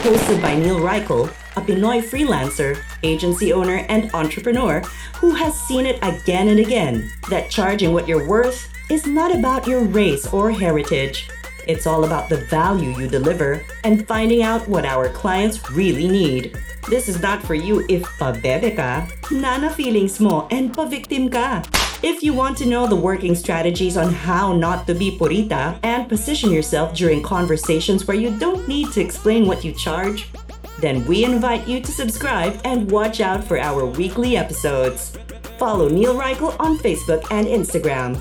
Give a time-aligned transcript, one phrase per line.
[0.00, 4.80] Hosted by Neil Reichel, a Pinoy freelancer, agency owner, and entrepreneur
[5.16, 9.66] who has seen it again and again that charging what you're worth is not about
[9.66, 11.28] your race or heritage.
[11.68, 16.56] It's all about the value you deliver and finding out what our clients really need.
[16.88, 21.62] This is not for you if pabebe ka, nana feelings mo, and pa-victim ka.
[22.02, 26.08] If you want to know the working strategies on how not to be purita and
[26.08, 30.30] position yourself during conversations where you don't need to explain what you charge,
[30.78, 35.18] then we invite you to subscribe and watch out for our weekly episodes.
[35.58, 38.16] Follow Neil Reichel on Facebook and Instagram.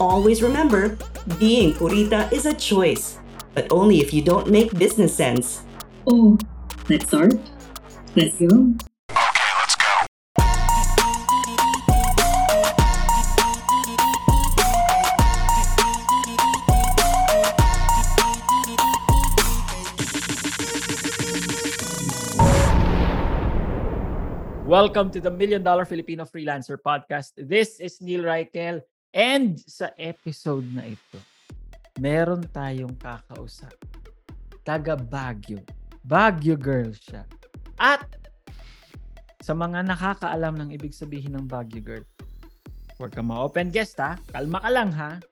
[0.00, 0.98] Always remember,
[1.38, 3.20] being purita is a choice,
[3.54, 5.62] but only if you don't make business sense.
[6.08, 6.36] Oh,
[6.88, 7.34] let's start.
[8.16, 8.74] Let's go.
[24.66, 27.38] Welcome to the Million Dollar Filipino Freelancer Podcast.
[27.38, 28.82] This is Neil Reichel.
[29.14, 31.22] And sa episode na ito,
[32.02, 33.70] meron tayong kakausap.
[34.66, 35.62] Taga Baguio.
[36.02, 37.22] Baguio girl siya.
[37.78, 38.10] At
[39.38, 42.04] sa mga nakakaalam ng ibig sabihin ng Baguio girl,
[42.98, 44.18] huwag ka ma-open guest ha.
[44.34, 45.22] Kalma ka lang ha.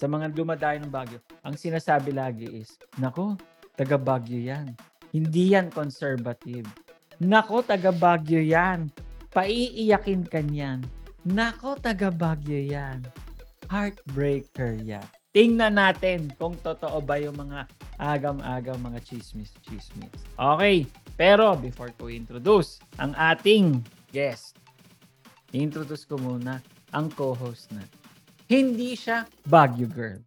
[0.00, 3.36] Sa mga dumadayo ng Baguio, ang sinasabi lagi is, Nako,
[3.76, 4.72] taga Baguio yan.
[5.12, 6.87] Hindi yan conservative.
[7.18, 8.94] Nako, taga Baguio yan.
[9.34, 10.86] Paiiyakin ka niyan.
[11.26, 13.02] Nako, taga Baguio yan.
[13.66, 15.02] Heartbreaker yan.
[15.34, 17.66] Tingnan natin kung totoo ba yung mga
[17.98, 20.14] agam-agam mga chismis-chismis.
[20.38, 20.86] Okay,
[21.18, 23.82] pero before ko introduce ang ating
[24.14, 24.54] guest,
[25.50, 26.62] introduce ko muna
[26.94, 27.82] ang co-host na.
[28.46, 30.22] Hindi siya Baguio girl.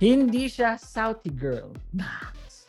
[0.00, 1.76] Hindi siya Southie girl.
[1.92, 2.64] Nax.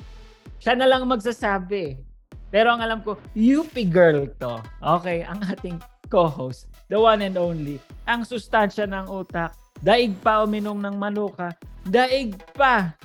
[0.60, 2.15] Siya na lang magsasabi
[2.56, 4.64] pero ang alam ko, UP girl to.
[4.80, 5.76] Okay, ang ating
[6.08, 9.52] co-host, the one and only, ang sustansya ng utak,
[9.84, 11.52] daig pa uminom ng manuka,
[11.84, 12.96] daig pa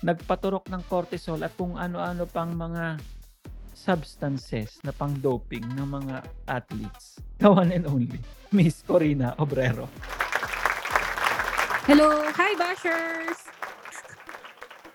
[0.00, 2.96] nagpaturok ng cortisol at kung ano-ano pang mga
[3.76, 7.20] substances na pang doping ng mga athletes.
[7.36, 8.16] The one and only,
[8.48, 9.92] Miss Corina Obrero.
[11.84, 12.24] Hello!
[12.32, 13.59] Hi, Bashers!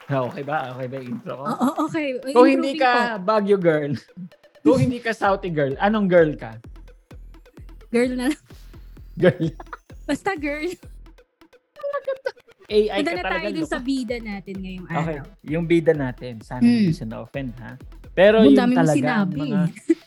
[0.06, 0.70] Okay ba?
[0.72, 1.44] Okay ba yung intro ko?
[1.44, 2.08] Oo, okay.
[2.28, 3.92] Kung hindi Improving ka Baguio girl,
[4.62, 6.54] kung hindi ka Southie girl, anong girl ka?
[6.56, 6.70] po.
[7.92, 8.42] Girl na lang.
[9.16, 9.46] Girl.
[10.04, 10.70] Basta girl.
[12.66, 13.34] AI Punta ka na talaga.
[13.36, 15.26] tayo dun sa bida natin ngayong Okay, araw.
[15.44, 16.34] yung bida natin.
[16.40, 16.74] Sana Hmm.
[16.76, 17.78] hindi siya na-offend, ha?
[18.12, 19.38] Pero Ang yung dami mong talaga, sinabi.
[19.40, 19.60] mga...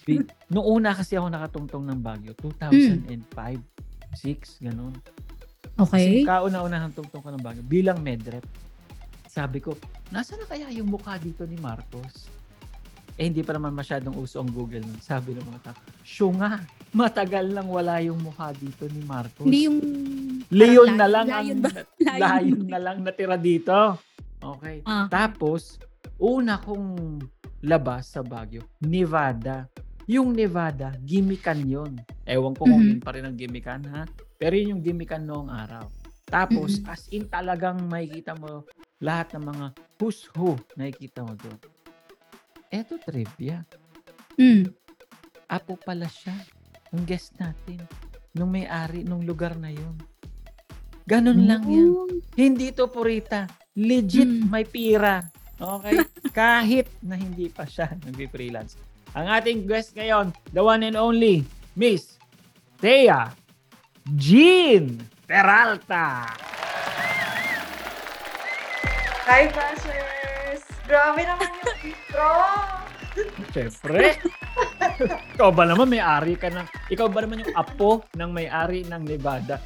[0.53, 3.63] Noong una kasi ako nakatungtong ng Baguio, 2005,
[4.17, 4.95] 6, ganun.
[5.77, 5.87] Okay.
[5.87, 8.43] Kasi kauna-unahang tungtong ko ng Baguio, bilang medrep.
[9.38, 9.78] Sabi ko,
[10.10, 12.26] nasa na kaya yung mukha dito ni Marcos?
[13.15, 14.99] Eh, hindi pa naman masyadong uso ang Google nun.
[14.99, 16.59] Sabi ng mga tao, "Siyo nga,
[16.91, 19.47] matagal lang wala yung mukha dito ni Marcos.
[19.47, 19.78] Hindi yung...
[20.50, 21.47] Leon na lang ang
[22.03, 23.94] lion na lang natira dito.
[24.43, 24.82] Okay.
[24.82, 25.06] Ah.
[25.06, 25.78] Tapos,
[26.19, 27.22] una kong
[27.62, 29.70] labas sa Baguio, Nevada.
[30.10, 31.94] Yung Nevada, gimikan yon.
[32.26, 32.91] Ewan ko kung Mhm.
[32.97, 34.03] yun pa rin ang gimikan ha.
[34.34, 35.87] Pero yun yung gimikan noong araw.
[36.26, 36.87] Tapos, Mhm.
[36.91, 38.65] as in talagang makikita mo
[38.99, 39.67] lahat ng mga
[39.99, 41.59] who's who nakikita mo doon.
[42.69, 43.63] Eto trivia.
[44.37, 44.69] Mm.
[45.49, 46.35] Apo pala siya.
[46.93, 47.81] Yung guest natin.
[48.37, 49.97] Nung may-ari nung lugar na yun.
[51.09, 51.89] Ganun lang yan.
[51.89, 52.05] Oh.
[52.37, 53.49] Hindi to purita.
[53.73, 54.51] Legit Mm.
[54.53, 55.25] may pira.
[55.57, 56.05] Okay?
[56.37, 58.77] Kahit na hindi pa siya nag-freelance.
[59.17, 61.41] Ang ating guest ngayon, the one and only,
[61.73, 62.21] Miss
[62.77, 63.33] Thea
[64.15, 66.29] Jean Peralta.
[69.29, 70.65] Hi, Bashers!
[70.89, 72.33] Grabe naman yung intro!
[73.53, 74.17] Siyempre.
[75.37, 76.65] ikaw ba naman may-ari ka ng...
[76.89, 79.61] Ikaw ba naman yung apo ng may-ari ng Nevada?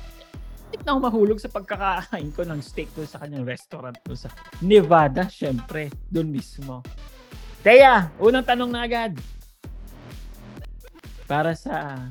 [0.66, 4.34] Hindi na ako mahulog sa pagkakain ko ng steak doon sa kanyang restaurant doon sa
[4.66, 6.82] Nevada, syempre, doon mismo.
[7.62, 9.14] Teya, unang tanong na agad.
[11.30, 12.02] Para sa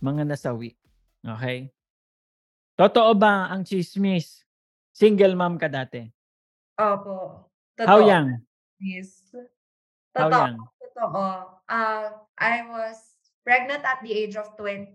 [0.00, 0.72] mga nasawi.
[1.20, 1.68] Okay?
[2.72, 4.48] Totoo ba ang chismis?
[4.96, 6.13] Single mom ka dati?
[6.74, 7.48] Opo.
[7.78, 7.88] Totoo.
[7.88, 8.42] How young?
[8.82, 9.30] Yes.
[10.14, 10.38] How Totoo.
[10.38, 10.56] young?
[10.82, 11.26] Totoo.
[11.70, 12.06] Uh,
[12.38, 12.98] I was
[13.46, 14.94] pregnant at the age of 20.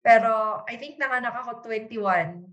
[0.00, 2.48] Pero I think nanganak ako 21.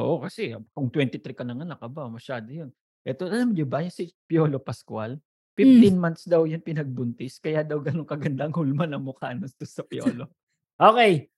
[0.00, 2.72] Oo, kasi kung 23 ka nanganak, aba masyado yun.
[3.04, 5.20] Eto, alam niyo ba yung si Piolo Pascual,
[5.54, 9.68] 15 months daw yun pinagbuntis, kaya daw ganun kaganda ang hulma ng mukha nun to
[9.68, 10.26] sa Piolo.
[10.74, 11.30] Okay.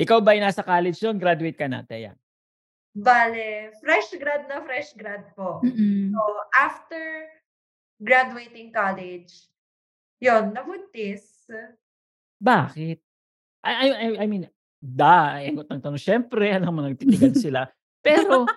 [0.00, 1.20] Ikaw ba ay nasa college yun?
[1.20, 2.16] Graduate ka na, Teya?
[2.96, 5.60] Bale, fresh grad na fresh grad po.
[5.60, 6.16] Mm-mm.
[6.16, 6.20] So,
[6.56, 7.28] after
[8.00, 9.52] graduating college,
[10.16, 11.44] yon nabuntis.
[12.40, 13.04] Bakit?
[13.60, 14.48] I, I, I- mean,
[14.80, 16.00] da, engot ng tanong.
[16.00, 17.68] Siyempre, alam mo, nagtitigan sila.
[18.00, 18.48] Pero,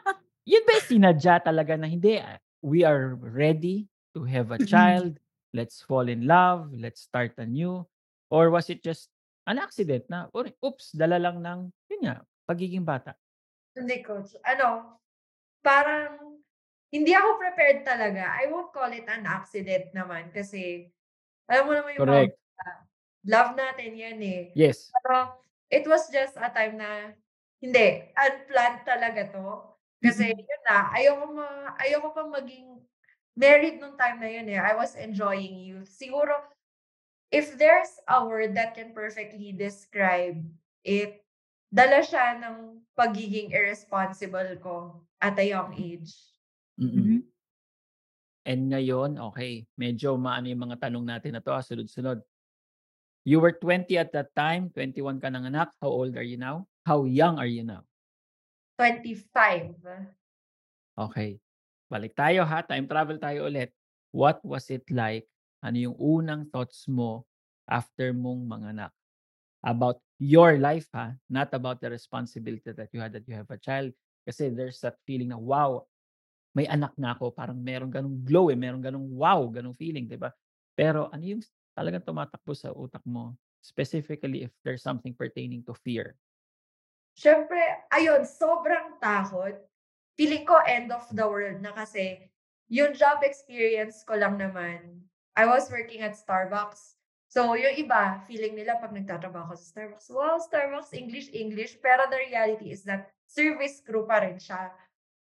[0.47, 5.19] yun ba sinadya talaga na hindi, ah, we are ready to have a child,
[5.51, 7.83] let's fall in love, let's start anew?
[8.31, 9.11] Or was it just
[9.49, 11.59] an accident na, or, oops, dala lang ng,
[11.91, 13.19] yun nga, pagiging bata?
[13.77, 14.97] Hindi ko, ano,
[15.61, 16.41] parang,
[16.89, 18.33] hindi ako prepared talaga.
[18.33, 20.89] I won't call it an accident naman kasi,
[21.45, 22.33] alam mo naman yung Correct.
[22.33, 22.69] bata,
[23.29, 24.43] love natin yan eh.
[24.57, 24.89] Yes.
[24.89, 25.37] Pero,
[25.69, 27.13] it was just a time na,
[27.61, 29.77] hindi, unplanned talaga to.
[30.01, 30.47] Kasi, Mm-mm.
[30.47, 32.79] yun na, ayoko, ma, ayoko pa maging
[33.37, 34.59] married nung time na yun eh.
[34.59, 35.91] I was enjoying youth.
[35.91, 36.33] Siguro,
[37.29, 40.41] if there's a word that can perfectly describe
[40.81, 41.21] it,
[41.69, 46.13] dala siya ng pagiging irresponsible ko at a young age.
[46.81, 46.97] Mm-mm.
[46.97, 47.19] Mhm.
[48.49, 52.17] And ngayon, okay, medyo maano yung mga tanong natin na to, ah, sunod-sunod.
[53.21, 55.69] You were 20 at that time, 21 ka ng anak.
[55.77, 56.65] How old are you now?
[56.81, 57.85] How young are you now?
[58.81, 59.77] 25.
[60.97, 61.37] Okay.
[61.91, 63.69] Balik tayo ha, time travel tayo ulit.
[64.09, 65.29] What was it like?
[65.61, 67.27] Ano yung unang thoughts mo
[67.69, 68.95] after mong manganak?
[69.61, 73.57] About your life ha, not about the responsibility that you had that you have a
[73.57, 73.95] child.
[74.27, 75.87] Kasi there's that feeling na wow,
[76.53, 80.19] may anak na ako, parang meron ganong glow eh, meron ganong wow, ganong feeling, di
[80.19, 80.29] ba?
[80.75, 83.33] Pero ano yung talagang tumatakbo sa utak mo?
[83.63, 86.19] Specifically if there's something pertaining to fear.
[87.15, 87.59] Siyempre,
[87.91, 89.55] ayun, sobrang takot.
[90.19, 92.27] Feeling ko end of the world na kasi
[92.67, 95.03] yung job experience ko lang naman,
[95.35, 96.98] I was working at Starbucks.
[97.29, 101.77] So, yung iba, feeling nila pag nagtatrabaho ako sa Starbucks, wow, Starbucks, English, English.
[101.77, 104.73] Pero the reality is that service crew pa rin siya.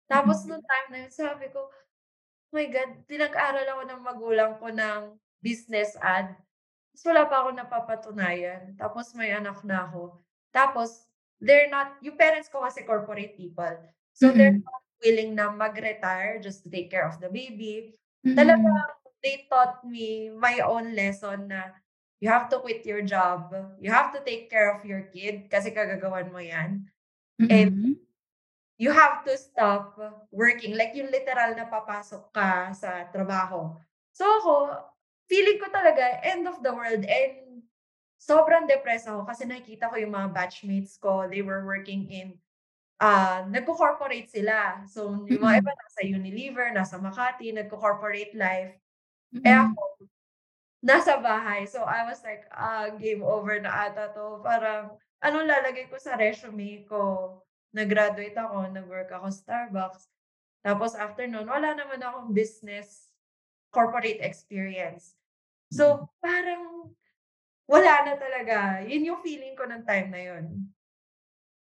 [0.08, 4.72] Tapos, nung time na yun, sabi ko, oh my God, pinag-aral ako ng magulang ko
[4.72, 5.12] ng
[5.44, 6.32] business ad.
[6.96, 8.62] Tapos wala pa ako napapatunayan.
[8.80, 10.24] Tapos may anak na ako.
[10.56, 11.04] Tapos,
[11.36, 13.76] they're not, yung parents ko kasi corporate people.
[14.16, 14.64] So, they're Mm-mm.
[14.64, 17.92] not willing na mag-retire just to take care of the baby.
[18.24, 18.40] Mm-mm.
[18.40, 18.88] Talagang,
[19.20, 21.76] they taught me my own lesson na
[22.20, 23.50] you have to quit your job.
[23.80, 26.86] You have to take care of your kid kasi kagagawan mo yan.
[27.40, 27.96] And Mm-mm.
[28.76, 29.96] you have to stop
[30.28, 30.76] working.
[30.76, 33.72] Like yung literal na papasok ka sa trabaho.
[34.12, 34.54] So ako,
[35.32, 37.64] feeling ko talaga end of the world and
[38.20, 41.24] sobrang depressed ako kasi nakikita ko yung mga batchmates ko.
[41.24, 42.36] They were working in,
[43.00, 44.84] uh, nagko-corporate sila.
[44.92, 45.62] So yung mga Mm-mm.
[45.64, 48.76] iba nasa Unilever, nasa Makati, nagko-corporate life.
[49.40, 49.72] Eh Mm-mm.
[49.72, 49.80] ako,
[50.80, 51.68] nasa bahay.
[51.68, 54.40] So I was like, ah, game over na ata to.
[54.40, 57.36] Parang, anong lalagay ko sa resume ko?
[57.76, 60.10] Nag-graduate ako, nag-work ako sa Starbucks.
[60.60, 63.12] Tapos after nun, wala naman akong business
[63.70, 65.14] corporate experience.
[65.70, 65.76] Mm.
[65.78, 65.84] So,
[66.18, 66.90] parang
[67.70, 68.82] wala na talaga.
[68.82, 70.44] Yun yung feeling ko ng time na yun.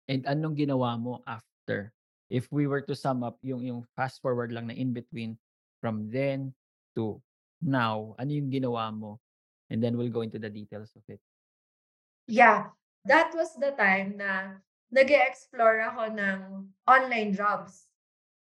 [0.10, 1.94] And anong ginawa mo after?
[2.34, 5.38] If we were to sum up yung yung fast forward lang na in between
[5.82, 6.54] from then
[6.98, 7.22] to
[7.62, 9.20] now, ano yung ginawa mo?
[9.70, 11.22] And then we'll go into the details of it.
[12.30, 12.74] Yeah,
[13.06, 16.40] that was the time na nag explore ako ng
[16.90, 17.86] online jobs.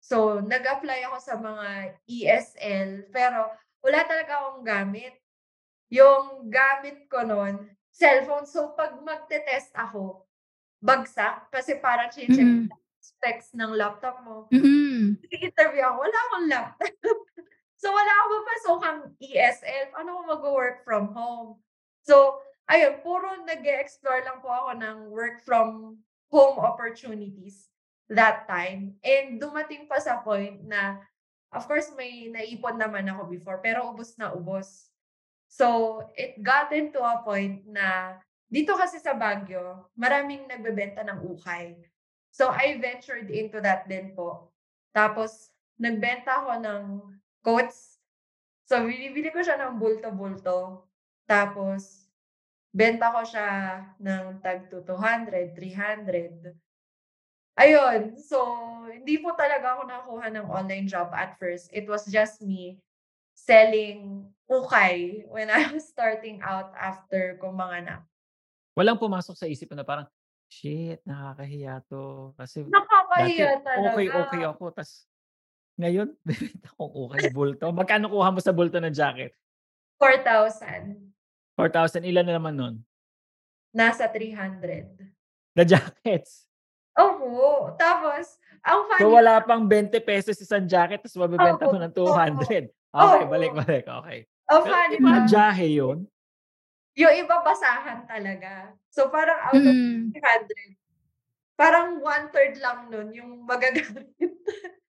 [0.04, 3.48] So, nag-apply ako sa mga ESL, pero
[3.80, 5.16] wala talaga akong gamit.
[5.88, 8.44] Yung gamit ko noon, cellphone.
[8.44, 10.28] So, pag magte-test ako,
[10.84, 11.48] bagsak.
[11.48, 12.68] Kasi parang check Mm-mm.
[13.00, 14.44] specs ng laptop mo.
[14.52, 15.16] Mm-mm.
[15.32, 16.92] interview ako, wala akong laptop.
[17.84, 19.92] so, wala akong papasokang ESL.
[19.92, 21.60] Paano ko mag-work from home?
[22.00, 26.00] So, ayun, puro nag-explore lang po ako ng work from
[26.32, 27.68] home opportunities
[28.08, 28.96] that time.
[29.04, 31.04] And dumating pa sa point na,
[31.52, 34.88] of course, may naipon naman ako before, pero ubos na ubos.
[35.52, 38.16] So, it got into a point na,
[38.48, 41.76] dito kasi sa Baguio, maraming nagbebenta ng ukay.
[42.32, 44.56] So, I ventured into that din po.
[44.96, 46.82] Tapos, nagbenta ako ng
[47.44, 48.00] coats.
[48.66, 50.88] So, binibili ko siya ng bulto-bulto.
[51.28, 52.08] Tapos,
[52.74, 53.48] benta ko siya
[54.00, 56.56] ng tag to 200, 300.
[57.54, 58.18] Ayun.
[58.18, 58.38] So,
[58.90, 61.70] hindi po talaga ako nakakuha ng online job at first.
[61.70, 62.82] It was just me
[63.34, 68.06] selling ukay when I was starting out after ko manganak.
[68.74, 70.06] Walang pumasok sa isip na parang,
[70.50, 72.66] "Shit, nakakahiya 'to." Kasi
[73.14, 73.90] dati Nakakahiya talaga.
[73.90, 75.06] okey, okey ako ta's
[75.80, 77.66] ngayon bebenta akong ukay, bulto.
[77.74, 79.34] Magkano kuha mo sa bulto na jacket?
[80.00, 81.14] 4,000.
[81.58, 82.74] 4,000, ilan na naman nun?
[83.74, 85.14] Nasa 300.
[85.56, 86.46] Na jackets?
[86.94, 92.14] Opo, tapos ang funny So, wala pang ₱20 isang jacket ta's mabebenta mo ng opo.
[92.14, 92.70] 200.
[92.94, 93.58] Okey, balik, Oo.
[93.58, 94.18] balik, okey.
[94.50, 96.06] Ang Pero funny 'di ba pa jahe yun?
[96.94, 98.70] yung iba basahan talaga.
[98.94, 100.14] So, parang out of Mm.
[100.14, 100.78] 300,
[101.58, 104.10] parang 1/3 lang nun yung magagamit.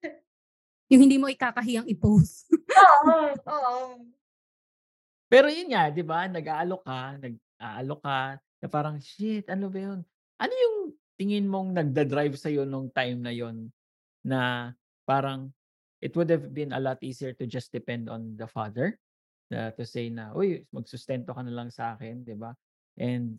[0.92, 2.46] Yung hindi mo ikakahiyang i-post.
[2.54, 3.14] Oo,
[3.54, 4.06] oo.
[5.32, 8.20] Pero yun nga, 'di ba, nag-aalok ka, nag-aalok ka
[8.62, 10.00] na parang, "Shit, ano ba yun?"
[10.38, 10.78] Ano yung
[11.18, 13.72] tingin mong nagda-drive sa'yo nung time na yun
[14.26, 14.72] na
[15.08, 15.54] parang
[16.04, 18.98] it would have been a lot easier to just depend on the father,
[19.54, 22.54] na to say na, "Uy, magsustento ka na lang sa'kin," 'di ba?
[23.00, 23.38] And,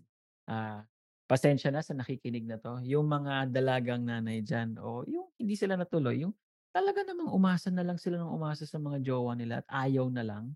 [0.50, 0.86] ah,
[1.30, 5.74] pasensya na sa nakikinig na 'to, yung mga dalagang nanay diyan o yung hindi sila
[5.78, 6.34] natuloy, yung
[6.76, 10.20] talaga namang umasa na lang sila ng umasa sa mga jowa nila at ayaw na
[10.20, 10.52] lang,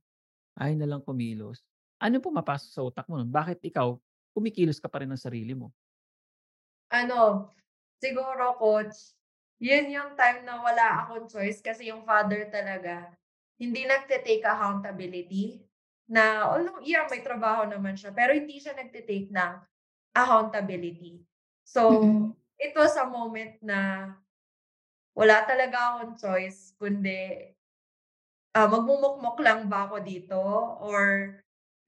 [0.60, 1.64] ayaw na lang kumilos.
[1.96, 3.32] Ano pumapasok sa utak mo nun?
[3.32, 3.96] Bakit ikaw
[4.36, 5.72] kumikilos ka pa rin ng sarili mo?
[6.92, 7.48] Ano,
[8.02, 9.16] siguro coach,
[9.62, 13.14] yun yung time na wala akong choice kasi yung father talaga
[13.60, 15.62] hindi nagte-take accountability
[16.10, 19.52] na although yeah, may trabaho naman siya, pero hindi siya nagte-take ng
[20.16, 21.22] accountability.
[21.62, 22.34] So, Mm.
[22.58, 24.12] it was a moment na
[25.16, 27.50] wala talaga akong choice kundi
[28.56, 30.40] ah, magmumukmok lang ba ako dito
[30.82, 31.38] or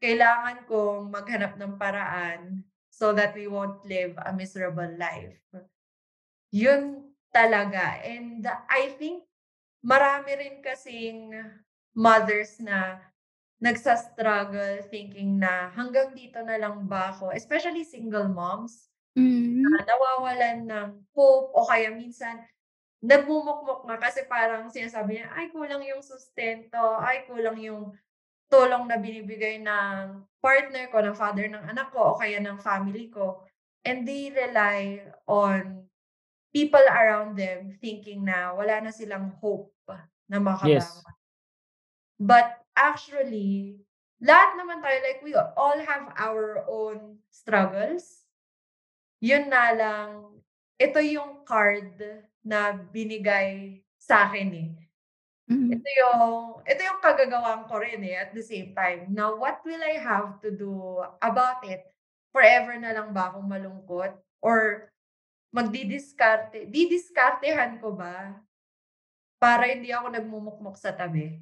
[0.02, 5.38] kailangan kong maghanap ng paraan so that we won't live a miserable life.
[6.52, 8.02] Yun talaga.
[8.04, 9.24] And I think
[9.82, 11.32] marami rin kasing
[11.96, 13.00] mothers na
[13.62, 19.60] nagsa-struggle thinking na hanggang dito na lang ba ako, especially single moms Mm.
[19.60, 22.40] na nawawalan ng hope o kaya minsan
[23.02, 27.84] nagmumukmok nga kasi parang sinasabi niya, "Ay kulang yung sustento, ay kulang yung
[28.52, 33.10] tulong na binibigay ng partner ko, ng father ng anak ko o kaya ng family
[33.12, 33.42] ko."
[33.86, 35.86] And they rely on
[36.54, 39.72] people around them thinking na wala na silang hope
[40.30, 41.02] na Yes.
[41.02, 41.14] makabangon.
[42.20, 43.80] But actually,
[44.22, 48.24] lahat naman tayo like we all have our own struggles.
[49.22, 50.42] Yun na lang,
[50.78, 51.94] ito yung card
[52.42, 54.70] na binigay sa'kin, eh.
[55.50, 55.74] Mm.
[55.74, 56.22] Ito yung
[56.66, 59.10] ito yung kagagawan ko rin, eh, at the same time.
[59.10, 61.86] Now, what will I have to do about it?
[62.32, 64.88] Forever na lang ba akong malungkot or
[65.52, 68.40] magdidiskarte didiskartehan ko ba
[69.36, 71.36] para hindi ako nagmumukmok sa tabi?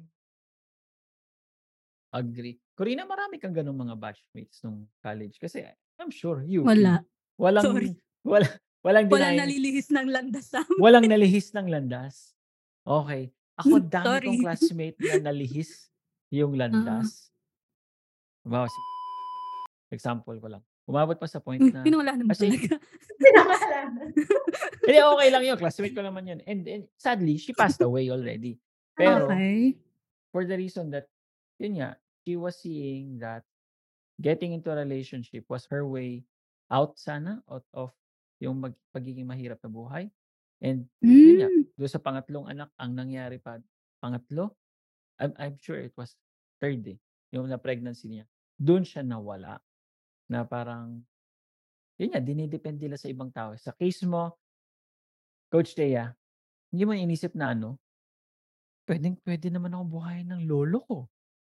[2.11, 2.59] Agree.
[2.75, 5.63] Corina, marami kang gano'ng mga batchmates nung college kasi
[5.95, 7.07] I'm sure you Wala.
[7.39, 7.95] walang Sorry.
[8.27, 10.77] wala walang Walang nalilihis ng landas sa'min.
[10.77, 12.33] walang nalihis ng landas?
[12.83, 13.29] Okey.
[13.57, 14.25] Ako dami Sorry.
[14.27, 15.89] kong classmate na nalihis
[16.29, 16.65] yung Ah.
[16.65, 17.29] landas.
[18.41, 18.79] Halimbawa si
[19.91, 20.63] example ko lang.
[20.89, 22.75] Umabot pa sa point Hmm, na pinangalanan mo kasi talaga.
[23.21, 24.07] Pinangalanan.
[24.81, 28.57] hindi, okey lang yun, classmate ko naman yun and and sadly, she passed away already.
[28.97, 29.77] Pero Okey.
[30.33, 31.05] for the reason that
[31.61, 31.95] yun nga,
[32.25, 33.45] she was seeing that
[34.17, 36.25] getting into a relationship was her way
[36.73, 37.93] out sana out of
[38.41, 40.09] yung mag pagiging mahirap na buhay.
[40.61, 40.89] And
[41.23, 41.71] yun nga, Hmm.
[41.77, 43.61] dun sa pangatlong anak ang nangyari pa
[44.03, 44.57] pangatlo,
[45.21, 46.17] I'm I'm sure it was
[46.61, 46.99] third, eh,
[47.33, 48.25] yung na pregnancy niya.
[48.59, 49.61] Dun siya nawala
[50.31, 51.03] na parang
[52.01, 53.53] yun nga, dinidepend nila sa ibang tao.
[53.59, 54.35] Sa case mo,
[55.51, 56.11] Coach Tea,
[56.73, 57.79] hindi mo inisip na ano,
[58.87, 60.97] puwedeng-puwede naman akong buhayin ng lolo ko.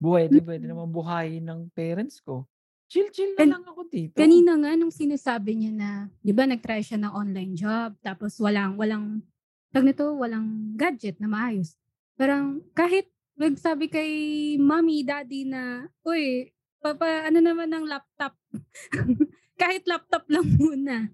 [0.02, 0.72] Puwede-puwede Mm.
[0.72, 2.48] naman buhayin ng parents ko.
[2.88, 4.16] Chill-chill na Kan lang ako dito.
[4.16, 5.90] kanina nga nung sinasabi niya na
[6.24, 9.20] 'di ba nag-try siya ng online job tapos walang walang
[9.76, 11.76] tawag nito, walang gadget na maayos.
[12.16, 14.12] Parang kahit nagsabi kay
[14.58, 18.34] mommy, daddy na, "Uy, papa ano naman ng laptop."
[19.62, 21.12] Kahit laptop lang muna.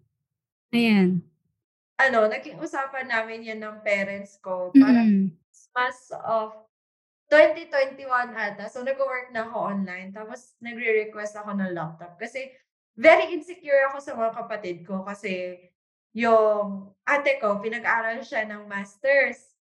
[0.72, 1.24] Ayan.
[1.96, 4.74] Ano, naging usapan namin yan ng parents ko.
[4.75, 5.27] Parang Mm.
[5.50, 6.53] Christmas of
[7.32, 8.68] 2021 ata.
[8.70, 10.12] So, nagwo-work na ako online.
[10.13, 12.20] Tapos, nagre-request ako ng laptop.
[12.20, 12.51] Kasi,
[13.00, 15.01] very insecure ako sa mga kapatid ko.
[15.08, 15.58] Kasi,
[16.13, 19.56] yung ate ko, pinag-aral siya ng masters.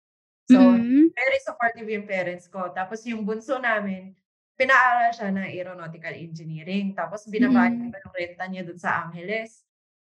[0.45, 1.13] So, Mm.
[1.17, 2.73] very supportive yung parents ko.
[2.75, 4.13] Tapos, yung bunso namin,
[4.59, 6.93] pinaaral siya ng aeronautical engineering.
[6.93, 7.89] Tapos, binabayad Mm.
[7.89, 9.65] ko yung renta niya dun sa Angeles.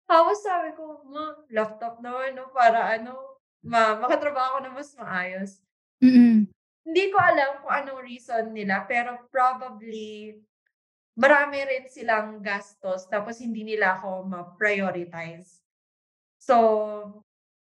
[0.10, 2.50] Tapos, sabi ko, "Ma, laptop naman, no?
[2.54, 5.52] Para ano, ma makatrabaho ako na mas maayos."
[6.02, 6.43] Mm.
[6.84, 10.40] Hindi ko alam kung anong reason nila, pero probably
[11.18, 15.62] marami rin silang gastos tapos hindi nila ako ma-prioritize.
[16.42, 16.56] So,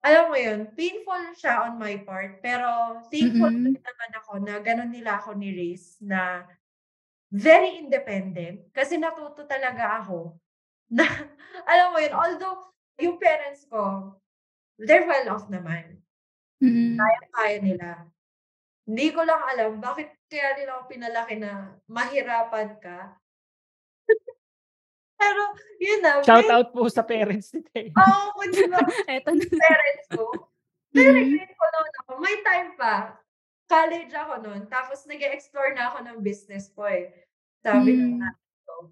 [0.03, 3.75] alam mo yun, painful siya on my part, pero thankful Mm.
[3.75, 6.47] din naman ako na gano'n nila ako ni-raise na
[7.33, 10.37] very independent kasi natuto talaga ako
[10.97, 11.05] na
[11.69, 12.59] alam mo yun, although
[13.01, 14.15] yung parents ko,
[14.81, 15.99] they're well off naman.
[16.61, 16.99] Mm.
[17.31, 17.89] Kaya nila.
[18.89, 21.51] Hindi ko lang alam bakit kaya nila ako pinalaki na
[21.85, 23.13] mahirapan ka.
[25.13, 25.41] Pero
[25.77, 27.93] yun na, Shout very out po sa parents ni Tay.
[27.99, 28.79] oo, di ba,
[29.13, 29.45] Eto na.
[29.45, 30.25] parents ko,
[30.89, 31.31] very Mm.
[31.35, 32.11] grateful naman ako.
[32.17, 32.95] May time pa,
[33.67, 37.11] college ako nun, tapos nag-e-explore na ako ng business ko eh.
[37.61, 38.17] Sabi Mm.
[38.17, 38.89] nanay ko,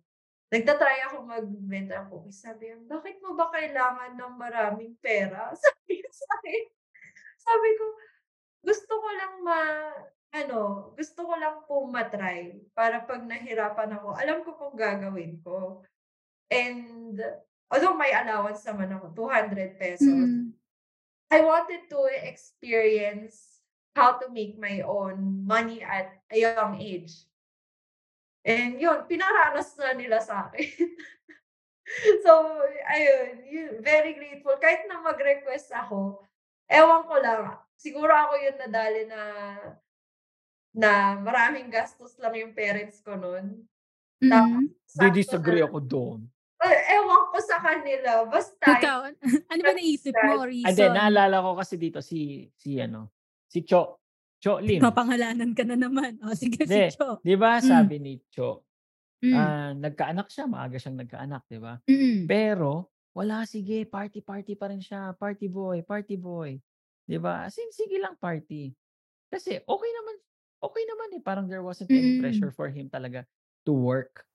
[0.51, 2.27] nagta-try ako magbenta ako.
[2.29, 5.49] Sabi niya, bakit mo ba kailangan ng maraming pera?
[5.63, 6.63] Sabi niya sa'kin.
[7.39, 7.85] Sabi ko,
[8.67, 9.61] gusto ko lang ma
[10.35, 15.81] ano, gusto ko lang po ma-try para 'pag nahirapan ako, alam ko kung gagawin ko.
[16.51, 17.15] And
[17.71, 20.51] although may allowance naman ako, ₱200, Mm.
[21.31, 23.63] I wanted to experience
[23.95, 27.27] how to make my own money at a young age.
[28.47, 30.67] And yun, pinaranas na nila sa'kin.
[32.19, 34.59] So, ayun, yun, very grateful.
[34.59, 36.19] Kahit na mag-request ako,
[36.67, 39.21] ewan ko lang, siguro ako yung nadali na
[40.73, 43.65] na maraming gastos lang yung parents ko nun.
[44.19, 44.73] Tapos Mm.
[44.85, 46.19] sakto Di-disagree na ako doon.
[46.57, 48.99] eh, ewan ko sa kanila, basta Ikaw,
[49.53, 50.41] ano ba naisip mo?
[50.41, 50.89] Ah, Reason?
[50.91, 53.13] naalala ko kasi dito si, si ano,
[53.45, 54.01] si Cho.
[54.37, 54.81] Cho Lim.
[54.81, 56.17] Papangalanan ka na naman.
[56.21, 57.21] O, sige, Hindi, si Cho.
[57.21, 57.63] di ba Mm.
[57.63, 58.65] sabi ni Cho,
[59.21, 59.33] Mm.
[59.33, 61.81] ah, nagkaanak siya, maaga siyang nagkaanak, di ba?
[61.85, 62.25] Mm.
[62.25, 65.13] Pero, wala, sige, party-party pa rin siya.
[65.13, 66.57] Party boy, party boy.
[67.07, 67.47] Di ba?
[67.47, 68.75] In, sige lang party.
[69.31, 70.15] Kasi, okay naman,
[70.63, 71.21] okay naman eh.
[71.23, 72.13] Parang there wasn't any Mm.
[72.13, 73.23] pressure for him talaga
[73.67, 74.27] to work.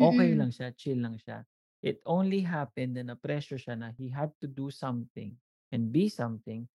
[0.00, 0.38] Okay Mm.
[0.38, 1.44] lang siya, chill lang siya.
[1.84, 5.36] It only happened na na-pressure siya na he had to do something
[5.72, 6.66] and be something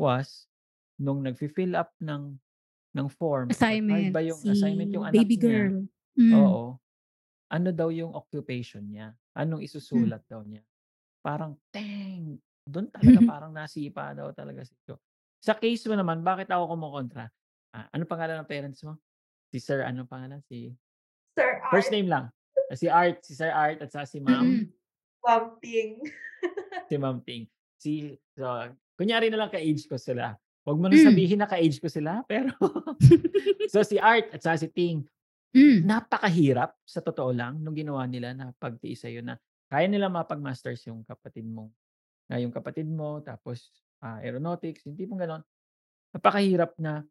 [0.00, 0.48] was
[1.00, 2.38] nung nag-fill up ng
[2.96, 3.50] ng form.
[3.50, 4.14] Assignment.
[4.14, 5.74] Ba yung si assignment yung anak baby niya.
[5.74, 5.86] girl.
[6.18, 6.60] Mm.
[6.60, 6.78] Oo.
[7.52, 9.14] Ano daw yung occupation niya?
[9.36, 10.64] Anong isusulat daw niya?
[11.24, 12.40] Parang, tang!
[12.70, 14.96] Doon talaga parang nasipa daw talaga si Cho.
[15.42, 17.26] Sa case mo naman, bakit ako kumukontra?
[17.74, 18.94] Ah, ano pangalan ng parents mo?
[19.50, 20.38] Si Sir, ano pangalan?
[20.46, 20.70] Si
[21.34, 22.24] Sir First Art name lang.
[22.70, 24.70] Si Art, si Sir Art at saka si Ma'am, Mm-mm.
[25.20, 26.06] Pumping.
[26.90, 27.44] si Ma'am Ting.
[27.80, 28.46] Si so,
[28.94, 30.38] kunyari na lang ka-age ko sila.
[30.62, 31.06] Huwag mo na Mm.
[31.08, 32.52] sabihin na ka-age ko sila, pero
[33.66, 35.02] so si Art at saka si Ting,
[35.50, 35.82] Mm.
[35.82, 39.34] napakahirap sa totoo lang nung ginawa nila na pagtiis sa'yo na
[39.66, 41.74] kaya nila mapag-masters yung kapatid mo.
[42.30, 45.42] Na yung kapatid mo, tapos ah, aeronautics, yung tipong ganon.
[46.14, 47.02] Napakahirap na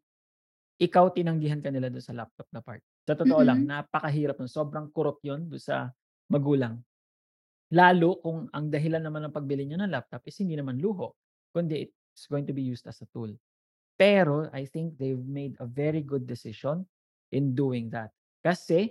[0.80, 2.80] ikaw tinanggihan ka nila doon sa laptop na part.
[3.04, 3.84] Sa totoo lang, Mm-mm.
[3.84, 4.48] napakahirap nun.
[4.48, 5.92] Sobrang kurot yun doon sa
[6.32, 6.80] magulang.
[7.70, 11.14] Lalo kung ang dahilan naman ng pagbili nyo ng laptop is hindi naman luho,
[11.52, 13.30] kundi it's going to be used as a tool.
[14.00, 16.88] Pero I think they've made a very good decision
[17.30, 18.10] in doing that.
[18.40, 18.90] Kasi,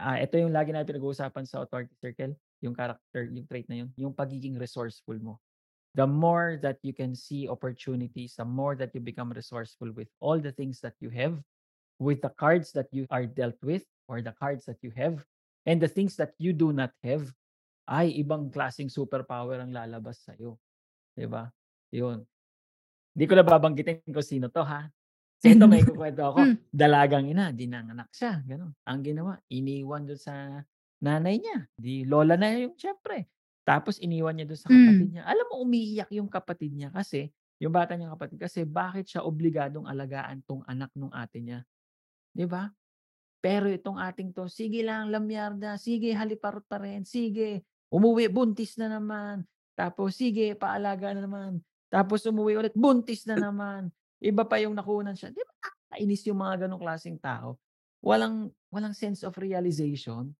[0.00, 3.90] ah ito yung lagi natin pinag-uusapan sa authority circle, yung character, yung trait na yun,
[3.96, 5.40] yung pagiging resourceful mo.
[5.96, 10.38] The more that you can see opportunities, the more that you become resourceful with all
[10.38, 11.34] the things that you have,
[11.98, 15.18] with the cards that you are dealt with, or the cards that you have,
[15.66, 17.26] and the things that you do not have,
[17.90, 20.54] ay ibang klaseng superpower ang lalabas sa'yo.
[21.18, 21.50] 'Di ba?
[21.90, 22.22] Yun.
[23.10, 24.86] Hindi ko na babanggitin kung sino to ha.
[25.42, 26.40] Ito may kukwento ako.
[26.46, 26.56] Mm.
[26.70, 28.38] Dalagang ina, dinanganak siya.
[28.46, 28.70] Ganun.
[28.86, 30.62] Ang ginawa, iniwan doon sa
[31.04, 31.66] nanay niya.
[31.76, 33.28] Di lola na yung syempre.
[33.66, 35.16] Tapos iniwan niya doon sa kapatid Mm.
[35.16, 35.24] niya.
[35.28, 39.84] Alam mo, umiiyak yung kapatid niya kasi, yung bata niyang kapatid, kasi bakit siya obligadong
[39.88, 41.60] alagaan tong anak nung ate niya?
[42.34, 42.70] 'Di ba?
[43.40, 48.90] Pero itong ating to, sige lang, lamyarda, sige, haliparot pa rin, sige, umuwi, buntis na
[49.00, 49.46] naman.
[49.78, 51.52] Tapos, sige, paalaga na naman.
[51.88, 53.88] Tapos umuwi ulit, buntis na naman.
[54.20, 55.32] Iba pa yung nakunan siya.
[55.32, 57.56] Di ba nakakainis yung mga ganong klaseng tao?
[58.04, 60.36] Walang, walang sense of realization.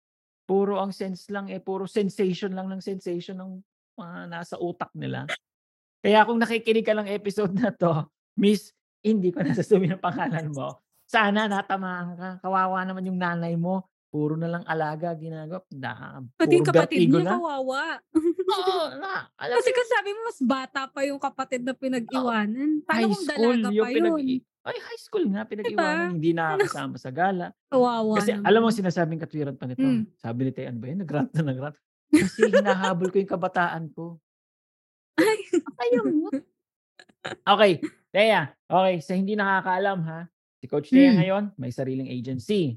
[0.51, 3.63] Puro ang sense lang, eh, puro sensation lang ng sensation ng
[3.95, 5.31] mga nasa utak nila.
[6.03, 10.51] Kaya kung nakikinig ka ng episode na to, Miss, hindi ko na sasabihin ang pangalan
[10.51, 10.83] mo.
[11.07, 12.29] Sana natamaan ka.
[12.43, 13.87] Kawawa naman yung nanay mo.
[14.11, 15.63] Puro na lang alaga ginagawa.
[15.71, 17.39] Na, Pati yung kapatid niya, na.
[17.39, 17.83] kawawa.
[18.11, 19.31] Oo, na.
[19.39, 22.83] Alam Kasi kasi sabi mo, mas bata pa yung kapatid na pinag-iwanan.
[22.83, 24.43] Paano kung dalaga pa pinag yun?
[24.61, 26.21] Ay, high school nga, pinag-iwanan.
[26.21, 27.51] Hindi nakakasama sa gala.
[27.73, 28.45] Kawawa Kasi naman.
[28.45, 29.81] alam mo, sinasabing katwiran pa nito.
[29.81, 30.05] Mm.
[30.21, 30.99] Sabi ni Tay, ano ba yun?
[31.01, 31.77] Nagrant na nagrant.
[32.13, 34.21] Kasi hinahabol ko yung kabataan ko.
[35.17, 35.39] Ay.
[35.89, 36.29] Ayaw mo.
[37.45, 37.73] Okay,
[38.11, 38.53] Teya.
[38.65, 40.21] Okay, sa hindi nakakaalam ha,
[40.61, 41.19] Si Coach Thea Hmm.
[41.25, 42.77] ngayon, may sariling agency.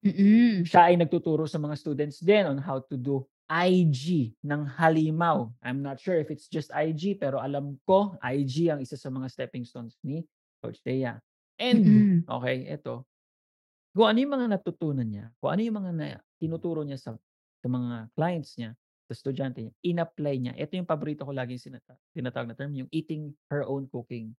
[0.00, 0.64] Mm.
[0.64, 3.20] Siya ay nagtuturo sa mga students din on how to do
[3.52, 5.52] IG ng halimaw.
[5.60, 9.28] I'm not sure if it's just IG, pero alam ko, IG ang isa sa mga
[9.28, 10.24] stepping stones ni
[10.62, 11.18] Coach Thea.
[11.58, 11.82] And,
[12.38, 13.04] okay, ito,
[13.92, 16.06] kung ano yung mga natutunan niya, kung ano yung mga na,
[16.40, 17.10] tinuturo niya sa,
[17.60, 18.72] sa mga clients niya,
[19.10, 20.52] sa estudyante niya, in-apply niya.
[20.56, 24.32] Ito yung paborito ko lagi sinata- tinatawag na term, yung eating her own cooking.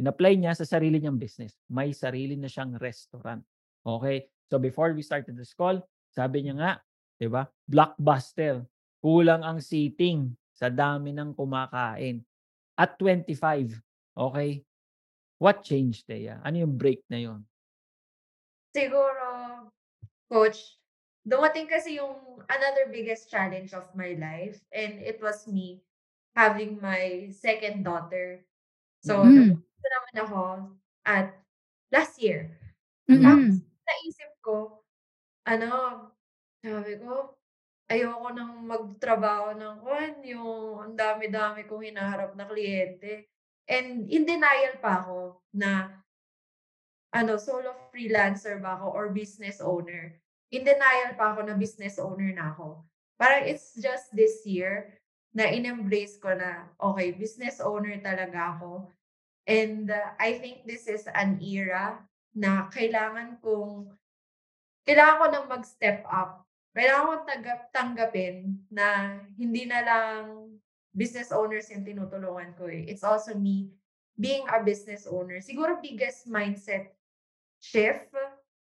[0.00, 1.54] In-apply niya sa sarili niyang business.
[1.70, 3.44] May sarili na siyang restaurant.
[3.86, 4.26] Okay?
[4.50, 5.78] So before we started this call,
[6.10, 6.72] sabi niya nga,
[7.18, 7.46] 'di ba?
[7.68, 8.64] Blockbuster.
[8.98, 12.22] Kulang ang seating sa dami ng kumakain.
[12.74, 13.78] At 25.
[14.14, 14.62] Okay?
[15.38, 16.42] What changed, Thea?
[16.42, 17.46] Ano yung break na yon?
[18.74, 19.26] Siguro,
[20.28, 20.78] coach,
[21.24, 25.82] dumating kasi yung another biggest challenge of my life and it was me
[26.34, 28.42] having my second daughter.
[29.02, 29.58] So, Mm.
[29.62, 30.42] naman ako
[31.06, 31.34] at
[31.94, 32.58] last year.
[33.08, 33.62] Mm.
[33.88, 34.84] Naisip ko,
[35.48, 35.70] ano,
[36.60, 37.38] sabi ko,
[37.88, 43.28] ayoko nang magtrabaho ng kwan, yung ang dami-dami kong hinaharap na kliyente.
[43.68, 45.92] And in denial pa ako na
[47.12, 50.16] ano, solo freelancer ba ako or business owner.
[50.48, 52.84] In denial pa ako na business owner na ako.
[53.20, 54.96] Parang it's just this year
[55.36, 58.88] na in-embrace ko na, okay, business owner talaga ako.
[59.44, 62.00] And uh, I think this is an era
[62.32, 63.92] na kailangan kong,
[64.88, 66.44] kailangan ko nang mag-step up.
[66.72, 70.47] Kailangan ko tanggap, tanggapin na hindi na lang
[70.96, 72.86] business owners yung tinutulungan ko eh.
[72.88, 73.72] It's also me
[74.18, 75.38] being a business owner.
[75.42, 76.94] Siguro biggest mindset
[77.60, 78.12] shift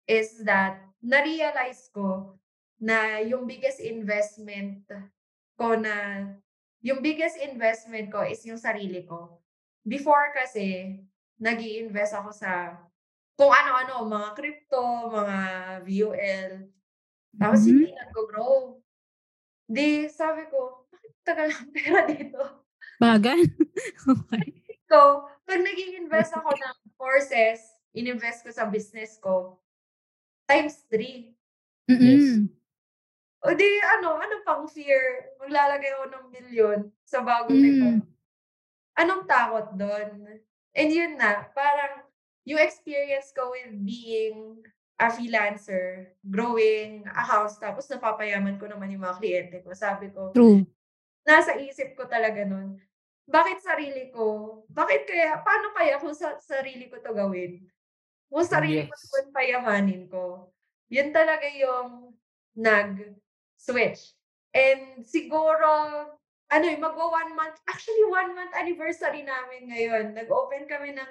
[0.08, 2.38] is that na-realize ko
[2.82, 4.86] na yung biggest investment
[5.58, 6.26] ko na
[6.82, 9.42] yung biggest investment ko is yung sarili ko.
[9.86, 10.98] Before kasi,
[11.42, 12.78] nag invest ako sa
[13.38, 15.38] kung ano-ano, mga crypto, mga
[15.86, 16.52] VUL.
[17.38, 17.70] Tapos Mhm.
[17.70, 18.80] hindi nag-grow.
[19.70, 20.81] Di, sabi ko,
[21.22, 22.40] tagal ang pera dito?
[22.98, 23.40] Bagay.
[24.12, 24.46] okay.
[24.86, 27.58] So, pag nag invest ako ng courses,
[27.96, 29.58] ininvest ko sa business ko,
[30.46, 31.34] times three.
[31.90, 32.46] Mm.
[33.42, 35.34] O di, ano, ano pang fear?
[35.42, 37.64] Maglalagay ako ng milyon sa bagong Mm.
[37.66, 38.06] negosyo.
[38.92, 40.08] Anong takot doon?
[40.76, 42.06] And yun na, parang
[42.44, 44.62] yung experience ko with being
[45.00, 49.74] a freelancer, growing a house, tapos napapayaman ko naman yung mga kliyente ko.
[49.74, 50.62] Sabi ko, True.
[51.22, 52.78] Nasa isip ko talaga nun,
[53.22, 54.60] bakit sarili ko?
[54.68, 57.62] Bakit kaya, paano kaya kung sa sarili ko to gawin?
[58.26, 59.08] Kung sarili ko Yes.
[59.08, 60.50] to payamanin ko.
[60.90, 62.12] Yun talaga yung
[62.52, 64.12] nag-switch.
[64.52, 65.70] And siguro,
[66.52, 70.12] ano eh, mag one month, actually one month anniversary namin ngayon.
[70.12, 71.10] Nag-open kami ng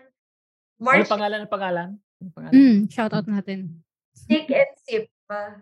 [0.78, 1.90] Ano March pangalan ng pangalan?
[2.22, 2.54] Ano pangalan?
[2.54, 2.78] Mm.
[2.90, 3.82] Shout out natin.
[4.14, 5.06] Steak and Sip.
[5.26, 5.62] pa.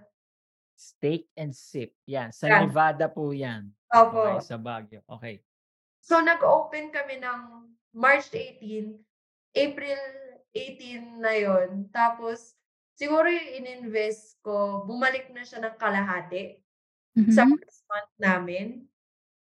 [0.75, 1.91] Steak and Sip.
[2.07, 2.31] Yan.
[2.31, 2.63] Sa Yeah.
[2.63, 3.71] Nevada po yan.
[3.89, 4.21] Opo.
[4.37, 5.01] Okay, sa Baguio.
[5.09, 5.41] Okay.
[5.99, 7.39] So, nag-open kami ng
[7.91, 8.95] March 18,
[9.51, 9.99] April
[10.53, 11.89] 18 na yon.
[11.89, 12.53] Tapos,
[12.93, 16.61] siguro yung in-invest ko, bumalik na siya ng kalahati
[17.33, 17.57] sa Mhm.
[17.57, 18.67] first month namin.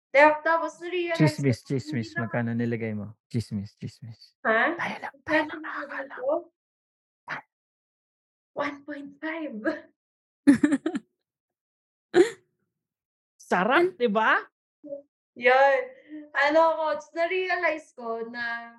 [0.08, 2.08] Tap- Tapos, na-realize Chismis, ko, chismis.
[2.12, 3.12] naman- Magkano nilagay mo?
[3.28, 4.32] Chismis, chismis.
[4.42, 4.72] Ha?
[4.74, 6.14] Tayo lang, tayo lang nakakala.
[6.16, 6.32] ko?
[8.56, 9.62] 1.5.
[13.48, 14.36] Sarap, di ba?
[15.40, 15.80] Yan.
[16.36, 18.76] Ano ko, na-realize ko na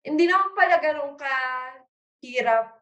[0.00, 2.80] hindi naman pala ganun kahirap.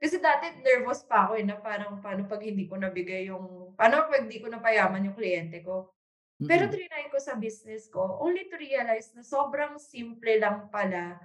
[0.00, 4.08] Kasi dati nervous pa ako eh, na parang paano pag hindi ko nabigay yung, paano
[4.08, 5.92] pag hindi ko napayaman yung kliyente ko.
[6.40, 11.20] Pero trinay ko sa business ko, only to realize na sobrang simple lang pala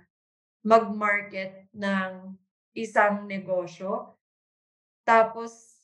[0.60, 2.36] mag-market ng
[2.76, 4.20] isang negosyo.
[5.08, 5.80] Tapos,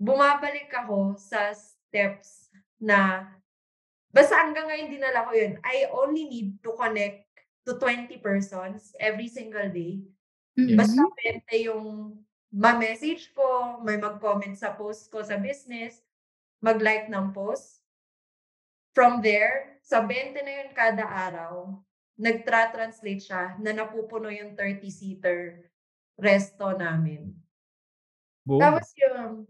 [0.00, 2.41] bumabalik ako sa steps
[2.82, 3.30] na,
[4.14, 7.28] basta hanggang ngayon dinala ko yun, I only need to connect
[7.68, 10.02] to 20 persons every single day.
[10.58, 10.76] Mhm.
[10.76, 11.86] Basta 20 yung
[12.52, 16.02] ma-message ko, may mag-comment sa post ko sa business,
[16.64, 17.78] mag-like ng post.
[18.94, 21.80] From there, sa 20 na yun kada araw,
[22.20, 25.72] nagtra-translate siya na napupuno yung 30-seater
[26.20, 27.32] resto namin.
[28.46, 28.60] Boom.
[28.60, 29.46] Tapos yung,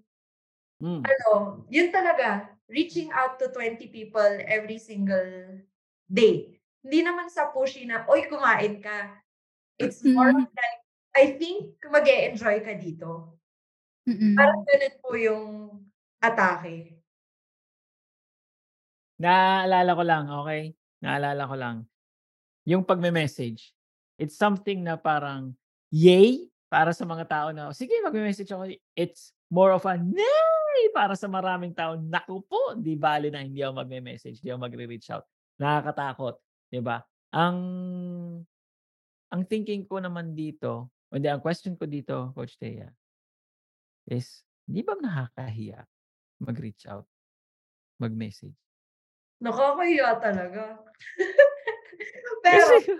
[0.81, 1.15] Mm.
[1.29, 5.61] ano, yun talaga, reaching out to 20 people every single
[6.09, 6.57] day.
[6.83, 9.23] Hindi naman sa pushy na, oy, kumain ka.
[9.79, 10.49] It's more Mm.
[10.49, 10.81] like,
[11.13, 13.37] I think mag enjoy ka dito.
[14.09, 14.35] Mm-mm.
[14.35, 15.45] Parang ganun po yung
[16.19, 16.99] atake.
[19.23, 20.63] Naalala ko lang, okay?
[20.99, 21.77] Naalala ko lang.
[22.67, 23.71] Yung pagme-message,
[24.19, 25.55] it's something na parang,
[25.91, 28.65] yay, para sa mga tao na, sige, magme-message ako.
[28.97, 30.81] It's more of a, nay!
[30.97, 35.13] Para sa maraming tao, naku po, di bali na hindi ako magme-message, hindi ako magre-reach
[35.13, 35.29] out.
[35.61, 36.41] Nakakatakot,
[36.73, 37.05] di ba?
[37.37, 37.59] Ang,
[39.29, 42.89] ang thinking ko naman dito, hindi, ang question ko dito, Coach Thea,
[44.09, 45.85] is, di ba nakakahiya
[46.41, 47.05] mag-reach out,
[48.01, 48.57] mag-message?
[49.45, 50.81] Nakakahiya talaga.
[52.49, 52.97] Pero, Kasi,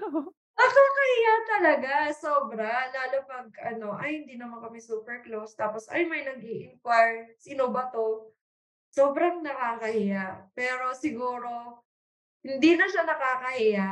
[0.63, 2.73] nakakahiya talaga, sobra.
[2.95, 5.59] Lalo pag, ano, ay, hindi naman kami super close.
[5.59, 8.31] Tapos, ay, may nag inquire sino ba to?
[8.95, 10.53] Sobrang nakakahiya.
[10.55, 11.83] Pero siguro,
[12.47, 13.91] hindi na siya nakakahiya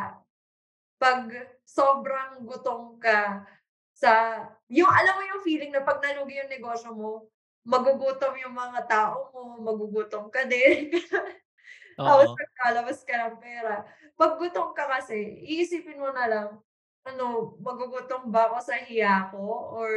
[1.01, 1.33] pag
[1.65, 3.47] sobrang gutom ka
[3.97, 7.29] sa, yung, alam mo yung feeling na pag nalugi yung negosyo mo,
[7.65, 10.93] magugutom yung mga tao mo, magugutom ka din.
[12.01, 12.37] Tapos oo.
[12.37, 13.85] maglalabas ka ng pera.
[14.17, 16.49] Pag gutom ka kasi, iisipin mo na lang,
[17.05, 19.41] ano, magugutom ba ako sa hiya ko?
[19.77, 19.91] Or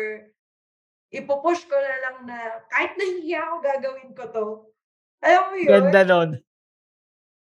[1.14, 2.38] ipupush ko na lang na
[2.72, 4.48] kahit nahihiya ako, gagawin ko to.
[5.24, 5.72] Alam mo yun?
[5.72, 6.30] Ganda nun.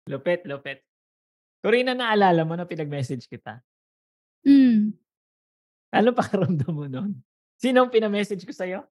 [0.10, 0.82] Lupit, lupit.
[1.62, 3.62] Corina, naalala mo na pinag-message kita?
[4.42, 4.98] Mm.
[5.94, 7.22] Ano pakiramdam mo nun?
[7.62, 8.82] Sino ang pinamessage ko sa'yo?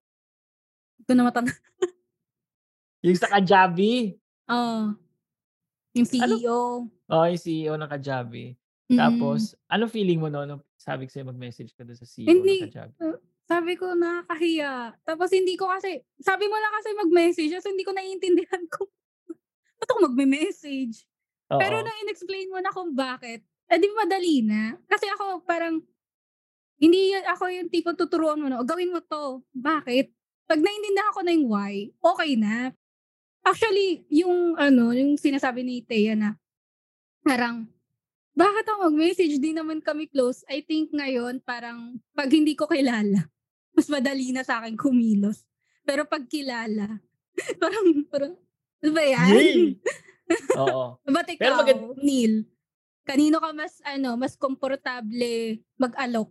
[0.98, 1.54] Hindi ko na matanda.
[3.02, 4.14] Yung sa Kajabi.
[4.54, 4.94] Oo.
[5.94, 6.36] Yung E Ano?
[6.38, 6.60] CEO.
[6.86, 8.54] Oo, yung CEO ng Kajabi.
[8.90, 8.98] Mm.
[8.98, 10.42] Tapos, ano feeling mo no?
[10.42, 12.62] Nung sabi ko sa'yo mag-message ka doon sa CEO Hindi.
[12.62, 12.94] ng Kajabi?
[13.50, 14.94] Sabi ko, nakakahiya.
[15.02, 18.86] Tapos hindi ko kasi, sabi mo na kasi mag-message, so hindi ko naiintindihan kung
[19.78, 21.02] ba't ako magme-message.
[21.50, 21.58] Oo.
[21.58, 24.78] Pero nung in-explain mo na kung bakit, eh di madali na.
[24.86, 25.82] Kasi ako parang,
[26.78, 29.42] hindi yun- ako yung tipo tuturuan mo na, "O, gawin mo to.
[29.50, 30.14] Bakit?
[30.46, 32.70] Pag naiintindihan ko na yung why, okay na.
[33.40, 36.36] Actually, yung ano, yung sinasabi ni Thea na,
[37.24, 37.64] parang,
[38.36, 39.40] bakit ako mag-message?
[39.40, 40.44] Di naman kami close.
[40.46, 43.28] I think ngayon, parang, pag hindi ko kilala,
[43.76, 45.44] mas madali na sa akin kumilos.
[45.84, 47.00] Pero pag kilala,
[47.62, 48.32] parang, parang,
[48.80, 49.28] ano ba yan?
[49.32, 49.60] Yay!
[50.62, 51.00] Oo.
[51.02, 52.46] Pero ikaw, magand- Neil?
[53.02, 56.30] Kanino ka mas, ano, mas komportable mag-alok?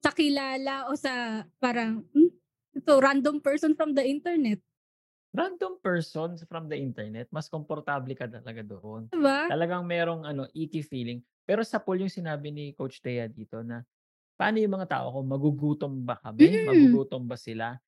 [0.00, 2.30] Sa kilala o sa parang, hmm,
[2.76, 4.60] ito, random person from the internet?
[5.30, 9.06] Random persons from the internet, mas komportable ka talaga doon.
[9.14, 9.46] Diba?
[9.46, 11.22] Talagang merong ano, icky feeling.
[11.46, 13.86] Pero sa poll yung sinabi ni Coach Thea dito na,
[14.34, 16.50] paano yung mga tao kung magugutom ba kami?
[16.50, 16.66] Mm.
[16.66, 17.78] Magugutom ba sila?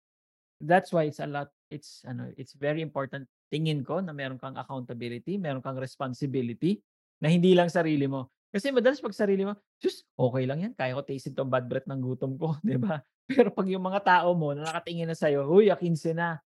[0.62, 4.56] That's why it's a lot, it's ano, it's very important tingin ko na meron kang
[4.56, 6.80] accountability, meron kang responsibility
[7.20, 8.32] na hindi lang sarili mo.
[8.48, 11.84] Kasi madalas pag sarili mo, just okay lang yan, kaya ko taste tong bad breath
[11.84, 13.04] ng gutom ko, di ba?
[13.28, 16.40] Pero pag yung mga tao mo na nakatingin na sa'yo, huy, 15 na.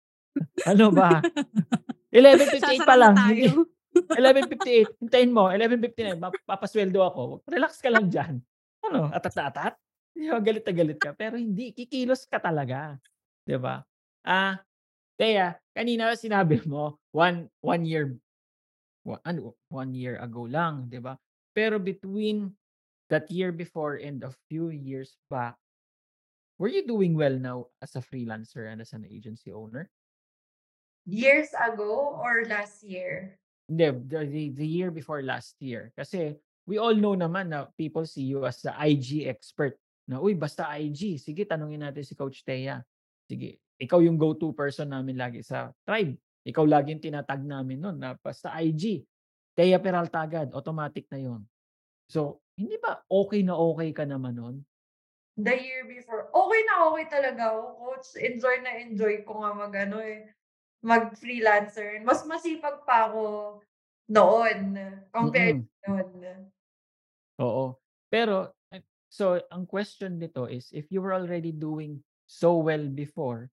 [0.64, 1.20] Ano ba?
[2.12, 3.14] 11.58 pa lang.
[3.16, 3.66] na Hindi, tayo.
[3.96, 5.01] 11.58.
[5.03, 5.49] Hintayin mo.
[5.49, 6.20] 11.59.
[6.20, 7.22] map- Papasweldo ako.
[7.49, 8.40] Relax ka lang dyan.
[8.85, 9.09] Ano?
[9.11, 9.75] Atat na atat?
[10.12, 10.38] Di ba?
[10.40, 11.11] Galit na galit ka.
[11.12, 11.72] Pero hindi.
[11.72, 12.96] Kikilos ka talaga.
[13.44, 13.81] Di ba?
[14.27, 14.61] Ah,
[15.16, 18.12] Thea, kanina sinabi mo, one, one year,
[19.01, 20.92] one, ano, one year ago lang.
[20.92, 21.16] Di ba?
[21.57, 22.53] Pero between
[23.09, 25.57] that year before and a few years back,
[26.61, 29.88] were you doing well now as a freelancer and as an agency owner?
[31.07, 33.38] Years ago or last year?
[33.71, 35.95] The, the, the year before last year.
[35.95, 36.35] Kasi
[36.66, 39.79] we all know naman na people see you as the IG expert.
[40.11, 41.19] Na, uy, basta IG.
[41.23, 42.83] Sige, tanungin natin si Coach Thea.
[43.27, 46.19] Sige, ikaw yung go-to person namin lagi sa tribe.
[46.47, 49.03] Ikaw lagi yung tinatag namin nun na basta IG.
[49.59, 50.55] Thea Peralta agad.
[50.55, 51.42] Automatic na yon.
[52.07, 54.57] So, hindi ba okay na okay ka naman nun?
[55.37, 56.33] The year before.
[56.33, 58.09] Okay na okay talaga ako, coach.
[58.16, 60.33] Enjoy na enjoy ko nga mag ano eh,
[60.87, 61.99] mag-freelancer.
[62.07, 63.59] Mas masipag pa ako
[64.07, 64.79] noon
[65.11, 65.90] compared Mm-mm.
[65.90, 66.46] noon.
[67.42, 67.75] Oo.
[68.07, 71.99] Pero, eh, so, ang question dito is, if you were already doing
[72.31, 73.51] so well before,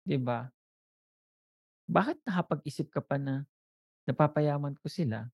[0.00, 0.48] di ba?
[1.84, 3.44] Bakit nakapag-isip ka pa na
[4.08, 5.28] napapayaman ko sila?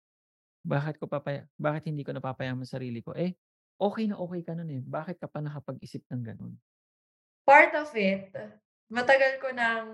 [0.66, 3.14] Bakit ko papaya bakit hindi ko napapayaman sarili ko?
[3.14, 3.36] Eh,
[3.78, 4.82] okay na okay ka nun eh.
[4.82, 6.54] Bakit ka pa nakapag-isip ng ganun?
[7.46, 8.34] Part of it,
[8.90, 9.84] matagal ko ng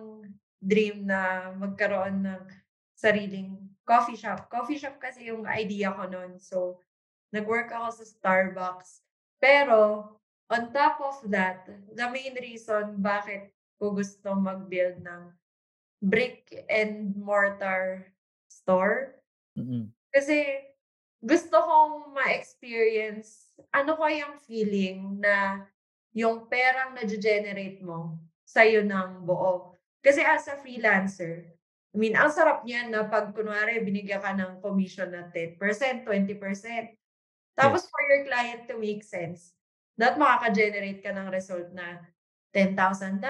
[0.62, 2.42] dream na magkaroon ng
[2.96, 4.46] sariling coffee shop.
[4.48, 6.38] Coffee shop kasi yung idea ko noon.
[6.38, 6.80] So,
[7.34, 9.02] nag-work ako sa Starbucks.
[9.42, 10.14] Pero,
[10.52, 13.50] on top of that, the main reason bakit
[13.82, 15.34] ko gusto mag-build ng
[16.02, 18.10] brick and mortar
[18.50, 19.18] store
[19.56, 19.92] Mm.
[20.08, 20.48] kasi
[21.20, 25.68] gusto kong ma-experience ano kayang feeling na
[26.16, 28.16] yung perang na-generate mo
[28.48, 29.71] sa'yo ng buo.
[30.02, 31.46] Kasi as a freelancer,
[31.94, 36.98] I mean, ang sarap niyan na pag kunwari binigyan ka ng commission na 10%, 20%.
[37.54, 37.90] Tapos Yes.
[37.90, 39.54] for your client to make sense,
[40.00, 42.00] that makaka-generate ka ng result na
[42.56, 43.20] $10,000,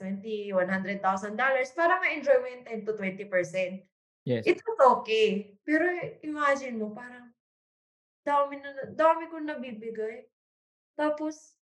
[0.00, 3.84] $20,000, $100,000 para ma-enjoy mo yung 10 to 20%.
[4.24, 4.44] Yes.
[4.46, 5.56] It was okay.
[5.62, 5.84] Pero
[6.24, 7.30] imagine mo, parang
[8.26, 10.26] dami na, dami kong nabibigay.
[10.98, 11.56] Tapos,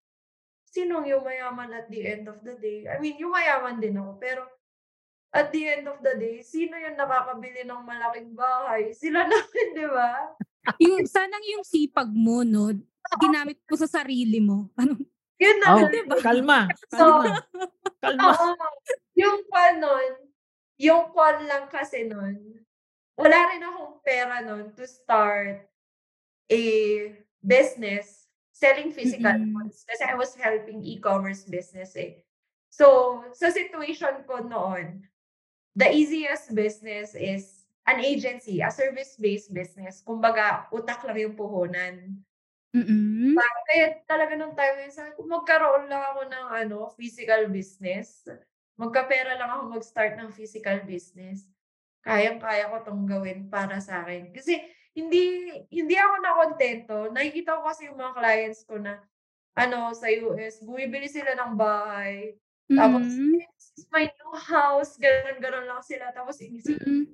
[0.68, 2.84] sinong yung mayaman at the end of the day?
[2.84, 4.42] I mean, yung mayaman din ako, pero
[5.32, 8.92] at the end of the day, sino yung nakakabili ng malaking bahay?
[8.92, 10.12] Sila namin, di ba?
[10.80, 12.72] Yung, sanang yung sipag mo, no,
[13.16, 14.68] ginamit mo sa sarili mo.
[14.76, 15.00] Ano?
[15.38, 15.66] Yun na.
[15.72, 16.16] Oh, diba?
[16.20, 16.60] kalma.
[16.92, 17.40] So, Kalma.
[18.02, 18.30] Kalma.
[18.34, 18.52] Oo.
[19.18, 20.12] Yung call nun,
[20.78, 22.38] yung call lang kasi nun,
[23.18, 25.66] wala rin akong pera nun to start
[26.46, 26.62] a
[27.42, 28.27] business
[28.58, 29.54] selling physical Mm-mm.
[29.54, 29.86] goods.
[29.86, 32.26] Kasi I was helping e-commerce business eh.
[32.74, 35.06] So, sa situation ko noon,
[35.78, 40.02] the easiest business is an agency, a service-based business.
[40.02, 42.18] Kumbaga, utak lang yung puhunan.
[42.74, 43.38] Mm-mm.
[43.70, 48.26] Kaya talaga nung time sabi ko, magkaroon lang ako ng ano, physical business.
[48.76, 51.46] Magkapera lang ako mag-start ng physical business.
[52.04, 54.34] Kayang-kaya ko tong gawin para sa akin.
[54.34, 54.60] Kasi
[54.98, 55.22] hindi
[55.70, 56.96] hindi ako nakontento.
[57.14, 58.98] Nakikita ko kasi yung mga clients ko na
[59.54, 62.34] ano sa US, bumibili sila ng bahay.
[62.68, 63.08] Tapos,
[63.80, 64.94] is my new house.
[65.00, 66.12] Ganon-ganon lang sila.
[66.12, 67.08] Tapos, inisip, Mm-mm.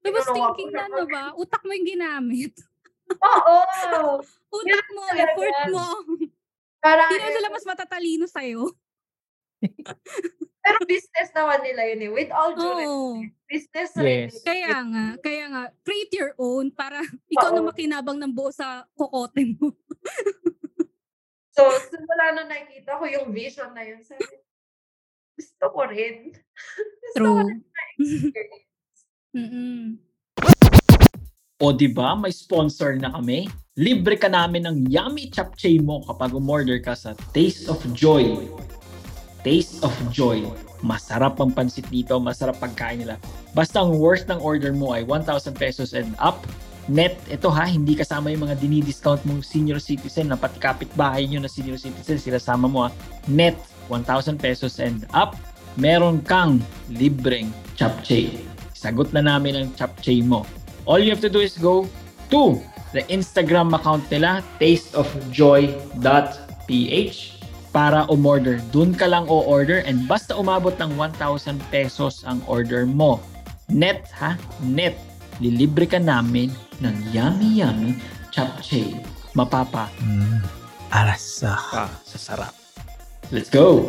[0.00, 2.56] Tapos thinking na, ano ba, utak mo yung ginamit.
[3.10, 4.22] oo!
[4.60, 5.86] Utak mo, effort mo.
[6.80, 8.72] Parang, Hindi na sila mas matatalino sa'yo.
[10.70, 12.10] pero business naman nila yun eh.
[12.14, 13.34] With all due respect.
[13.50, 14.26] Business rin.
[14.30, 14.46] Yes.
[14.46, 17.02] Kaya nga, kaya nga, create your own para
[17.34, 17.68] ikaw na Oo.
[17.74, 19.74] makinabang ng buo sa kokote mo.
[21.50, 24.24] So, simula nung nakikita ko yung vision na yun, sabi,
[25.36, 26.32] gusto ko rin.
[27.04, 27.68] gusto ko rin True.
[27.68, 29.00] ma-experience.
[29.36, 29.82] Mm-mm.
[31.60, 33.44] O di ba may sponsor na kami?
[33.76, 38.40] Libre ka namin ng yummy chapchay mo kapag umorder ka sa Taste of Joy.
[39.40, 40.44] Taste of Joy.
[40.80, 43.16] Masarap ang pansit dito, masarap pagkain nila.
[43.52, 46.46] Basta ang worth ng order mo ay 1,000 pesos and up.
[46.88, 51.44] Net, ito ha, hindi kasama yung mga dinidiscount mong senior citizen na pati kapitbahay nyo
[51.44, 52.90] na senior citizen, sila sama mo ha.
[53.28, 53.56] Net,
[53.92, 55.36] 1,000 pesos and up.
[55.78, 56.58] Meron kang
[56.90, 58.40] libreng chapchay.
[58.74, 60.46] Sagot na namin ang chapchay mo.
[60.88, 61.86] All you have to do is go
[62.32, 62.58] to
[62.90, 67.39] the Instagram account nila, tasteofjoy.ph
[67.70, 68.58] para umorder.
[68.74, 73.22] Doon ka lang o-order and basta umabot ng 1,000 pesos ang order mo.
[73.70, 74.34] Net ha?
[74.62, 74.98] Net.
[75.38, 76.50] Lilibre ka namin
[76.82, 77.96] ng yummy yummy
[78.34, 78.98] chapchay.
[79.32, 80.42] Mapapa Mm.
[80.90, 81.54] Arasa.
[81.54, 82.54] ka sa sarap.
[83.30, 83.86] Let's go!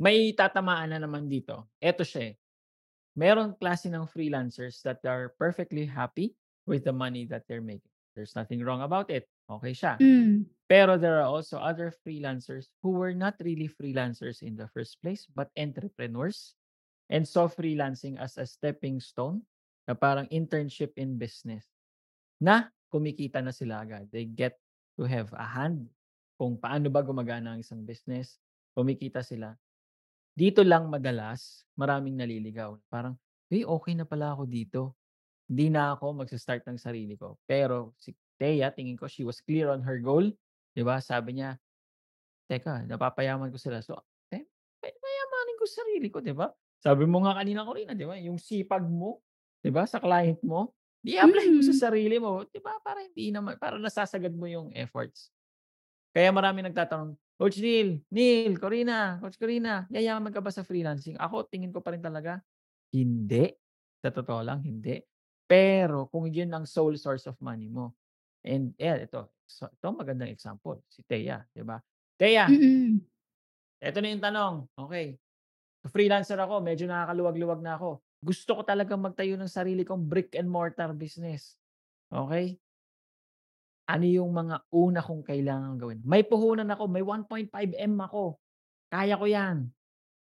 [0.00, 1.68] May tatamaan na naman dito.
[1.76, 2.39] Ito siya eh.
[3.20, 6.32] Meron klase ng freelancers that are perfectly happy
[6.64, 7.92] with the money that they're making.
[8.16, 9.28] There's nothing wrong about it.
[9.44, 10.00] Okay siya.
[10.00, 10.48] Mm.
[10.64, 15.28] Pero there are also other freelancers who were not really freelancers in the first place,
[15.28, 16.56] but entrepreneurs
[17.12, 19.44] and saw freelancing as a stepping stone
[19.84, 21.68] na parang internship in business
[22.40, 24.08] na kumikita na sila agad.
[24.08, 24.56] They get
[24.96, 25.92] to have a hand
[26.40, 28.40] kung paano ba gumagana ang isang business.
[28.72, 29.52] Kumikita sila.
[30.40, 32.80] Dito lang madalas, maraming naliligaw.
[32.88, 33.14] Parang,
[33.52, 34.80] hey, okay na pala ako dito.
[35.50, 37.36] Hindi na ako magsa-start ng sarili ko.
[37.44, 40.24] Pero si Thea, tingin ko, she was clear on her goal.
[40.74, 40.98] 'Di ba?
[41.04, 41.60] Sabi niya,
[42.50, 43.80] teka, napapayaman ko sila.
[43.84, 43.98] So,
[44.34, 44.44] eh,
[44.82, 46.50] pa- payamanin ko sa sarili ko, 'di ba?
[46.82, 48.16] Sabi mo nga kanina ko rin, 'di ba?
[48.20, 49.22] Yung sipag mo,
[49.62, 50.72] 'di ba, sa client mo,
[51.06, 51.80] i-apply mo sa Mm.
[51.90, 52.78] sarili mo, 'di ba?
[52.82, 55.32] Para hindi naman para nasasagad mo yung efforts.
[56.14, 61.16] Kaya marami nagtatanong, Coach Neil, Neil, Corina, Coach Corina, yayaman ka ba sa freelancing?
[61.16, 62.44] Ako, tingin ko pa rin talaga,
[62.92, 63.48] hindi.
[64.04, 65.00] Sa totoo lang, hindi.
[65.48, 67.96] Pero kung yun ang sole source of money mo.
[68.44, 69.32] And yeah, ito.
[69.48, 70.84] So, ito magandang example.
[70.92, 71.80] Si Thea, di ba?
[72.46, 73.00] Mm-mm.
[73.88, 74.54] ito na yung tanong.
[74.76, 75.16] Okay.
[75.88, 78.04] Freelancer ako, medyo nakakaluwag-luwag na ako.
[78.20, 81.56] Gusto ko talagang magtayo ng sarili kong brick and mortar business.
[82.12, 82.60] Okay?
[83.90, 85.98] Ano yung mga una kong kailangan gawin?
[86.06, 88.38] May puhunan ako, may 1.5M ako.
[88.86, 89.66] Kaya ko yan.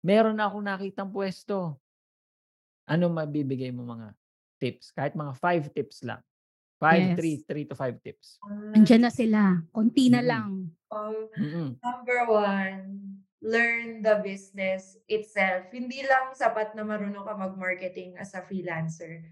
[0.03, 1.79] Meron na akong nakitang pwesto.
[2.83, 4.11] Ano mabibigay mo mga
[4.59, 4.91] tips?
[4.91, 6.19] Kahit mga 5 tips lang.
[6.75, 7.15] 5, Yes.
[7.15, 8.43] 3, 3 to 5 tips.
[8.75, 9.63] Andyan na sila.
[9.71, 10.27] Konti na Mm.
[10.27, 10.51] lang.
[10.91, 11.79] Um.
[11.79, 12.83] Number one,
[13.39, 15.71] learn the business itself.
[15.71, 19.23] Hindi lang sapat na marunong ka mag-marketing as a freelancer.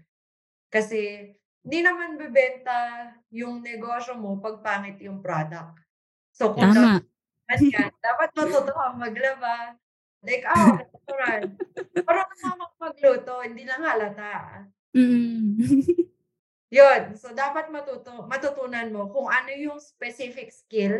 [0.72, 1.28] Kasi
[1.62, 5.78] hindi naman bebenta yung negosyo mo pag pangit yung product.
[6.34, 7.02] So kung Tama.
[7.60, 9.78] yan, dapat matuto kang maglaba.
[10.22, 11.50] Like, ah, restaurant.
[12.06, 14.66] Parang naman magluto, hindi lang halata.
[14.94, 15.58] Mm.
[16.78, 17.02] Yun.
[17.20, 20.96] So, dapat matuto matutunan mo kung ano yung specific skill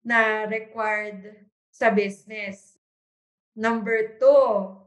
[0.00, 2.78] na required sa business.
[3.52, 4.80] Number two,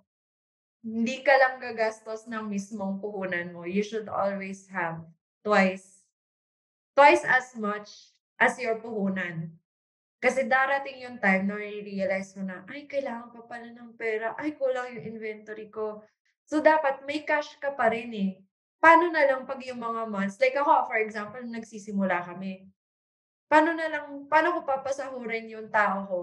[0.87, 3.67] hindi ka lang gagastos ng mismong puhunan mo.
[3.67, 5.03] You should always have
[5.43, 6.07] twice
[6.95, 9.51] twice as much as your puhunan.
[10.17, 14.33] Kasi darating yung time na realize mo na, ay, kailangan pa pala ng pera.
[14.33, 16.01] Ay, kulang yung inventory ko.
[16.49, 18.31] So, dapat may cash ka pa rin eh.
[18.81, 22.65] Paano na lang pag yung mga months, like ako, for example, nagsisimula kami.
[23.45, 26.21] Paano na lang, paano ko papasahurin yung tao ko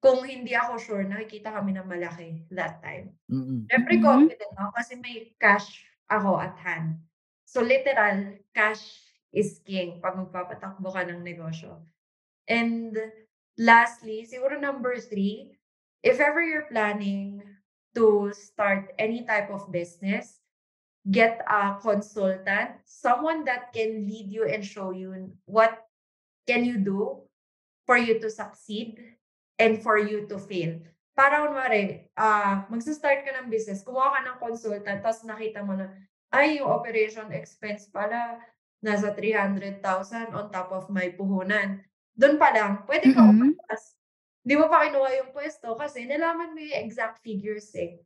[0.00, 3.12] kung hindi ako sure nakikita kami ng malaki that time.
[3.30, 3.70] Mm.
[3.70, 4.02] Siyempre Mhm.
[4.02, 7.00] confident ako kasi may cash ako at hand.
[7.46, 8.82] So literal, cash
[9.32, 11.84] is king pag magpapatakbo ka ng negosyo.
[12.48, 12.96] And
[13.58, 15.58] lastly, siguro number three,
[16.02, 17.42] if ever you're planning
[17.94, 20.40] to start any type of business,
[21.10, 25.86] get a consultant, someone that can lead you and show you what
[26.46, 27.22] can you do
[27.86, 29.16] for you to succeed
[29.60, 30.80] and for you to fail.
[31.12, 35.92] Para kunwari, ah magsa-start ka ng business, kumuha ka ng consultant, tapos nakita mo na,
[36.32, 38.40] ay, yung operation expense pala,
[38.80, 41.84] nasa 300,000 on top of my puhunan.
[42.16, 43.52] Doon pa lang, pwede ka Mm-mm.
[43.52, 44.00] umatras.
[44.40, 48.00] Hindi mo pa kinuha yung pwesto kasi nalaman mo yung exact figures eh.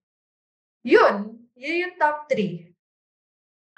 [0.82, 2.74] Yun, yun yung top 3.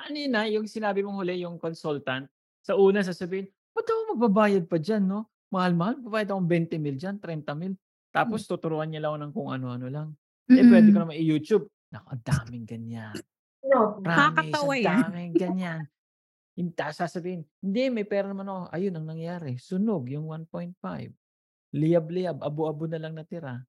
[0.08, 2.24] Ano yun na, yung sinabi mong huli, yung consultant,
[2.64, 5.28] sa una sasabihin, ba't ako magbabayad pa dyan, no?
[5.52, 7.74] Mahal-mahal, babayad akong 20 mil dyan, 30 mil.
[8.10, 10.08] Tapos tuturuan niya lang ako ng kung ano-ano lang.
[10.50, 11.02] Eh, pwede ko Mm-mm.
[11.10, 11.66] naman i-YouTube.
[11.92, 13.14] Naku, ang daming ganyan.
[13.66, 13.98] No.
[13.98, 15.80] Promise, ang daming ganyan.
[16.72, 18.60] Tapos sasabihin, hindi, may pera naman ako.
[18.72, 19.60] Ayun ang nangyari.
[19.60, 21.12] Sunog, yung 1.5.
[21.76, 23.60] Liyab-liyab, abo-abo na lang natira.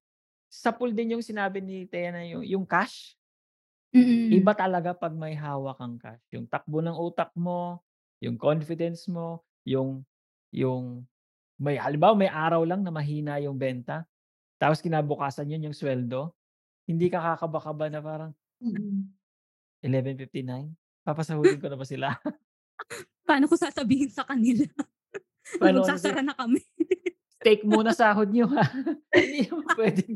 [0.48, 3.18] Sa pool din yung sinabi ni Tea na yung, yung cash.
[3.92, 4.32] Mm-mm.
[4.32, 6.24] Iba talaga pag may hawak kang cash.
[6.32, 7.84] Yung takbo ng utak mo,
[8.24, 10.02] yung confidence mo, yung
[10.48, 11.04] yung
[11.58, 14.06] may halimbawa may araw lang na mahina yung benta.
[14.58, 16.34] Tapos kinabukasan yun yung sweldo.
[16.86, 19.06] Hindi ka kakaba-kaba na parang Mm.
[19.86, 20.74] 11.59.
[21.06, 22.10] Papasahurin ko na ba sila?
[23.28, 24.66] Paano ko sasabihin sa kanila?
[25.62, 26.58] Paano ko Magsasara na kami.
[27.38, 28.66] Steak muna sahod nyo ha.
[29.14, 30.14] Hindi naman pwedeng.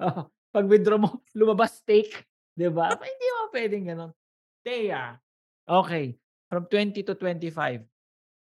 [0.00, 2.24] oh, pag withdraw mo, lumabas steak.
[2.56, 2.96] Di ba?
[2.96, 4.12] Hindi naman pwedeng ganun.
[4.64, 5.20] Thea,
[5.68, 6.16] okay.
[6.48, 7.84] From 20 to 25.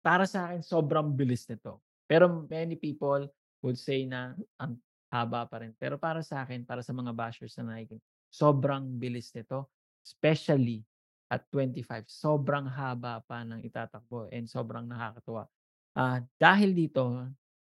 [0.03, 1.79] Para sa akin, sobrang bilis nito.
[2.03, 3.31] Pero many people
[3.63, 4.75] would say na ang
[5.07, 5.71] haba pa rin.
[5.79, 9.71] Pero para sa akin, para sa mga bashers na nakikinig, sobrang bilis nito.
[10.03, 10.83] Especially
[11.31, 12.11] at 25.
[12.11, 15.47] Sobrang haba pa ng itatakbo and sobrang nakakatuwa.
[15.95, 17.07] Ah, dahil dito,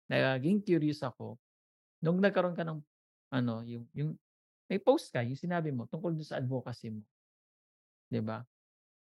[0.09, 1.37] naging curious ako
[2.01, 2.81] nung nagkaroon ka ng
[3.31, 4.17] ano, yung yung
[4.67, 7.03] may post ka, yung sinabi mo tungkol sa advocacy mo.
[8.25, 8.43] ba?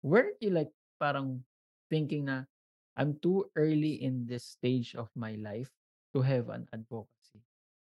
[0.03, 1.41] Weren't you like parang
[1.89, 2.45] thinking na
[2.99, 5.70] I'm too early in this stage of my life
[6.14, 7.43] to have an advocacy.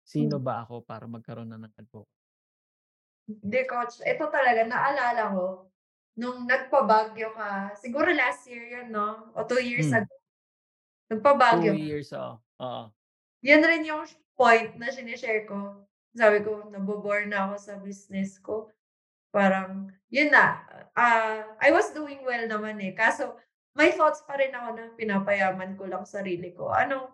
[0.06, 0.44] Sino Hmm.
[0.44, 2.06] ba ako para magkaroon na ng advocacy?
[3.28, 3.98] Hindi, coach.
[4.06, 5.46] Ito talaga, naalala ko,
[6.14, 9.34] nung nagpabagyo ka, siguro last year yun, no?
[9.34, 9.92] O two years Hmm.
[9.92, 10.14] ago.
[11.10, 12.40] Nagpabagyo Two years, oo.
[12.60, 12.90] Oo.
[13.44, 15.84] Yan rin yung point na sinishare ko.
[16.16, 18.72] Sabi ko, nabobore na ako sa business ko.
[19.34, 20.64] Parang, yun na.
[20.96, 22.92] ah I was doing well naman eh.
[22.96, 23.36] Kaso,
[23.76, 26.72] may thoughts pa rin ako na pinapayaman ko lang sarili ko.
[26.72, 27.12] Ano,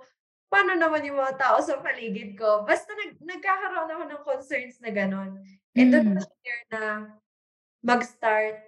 [0.53, 2.63] paano naman yung mga tao sa paligid ko?
[2.67, 5.33] Basta nag, nagkakaroon ako ng concerns na gano'n.
[5.79, 6.19] And doon Mm.
[6.19, 6.83] ko share na
[7.83, 8.59] mag-start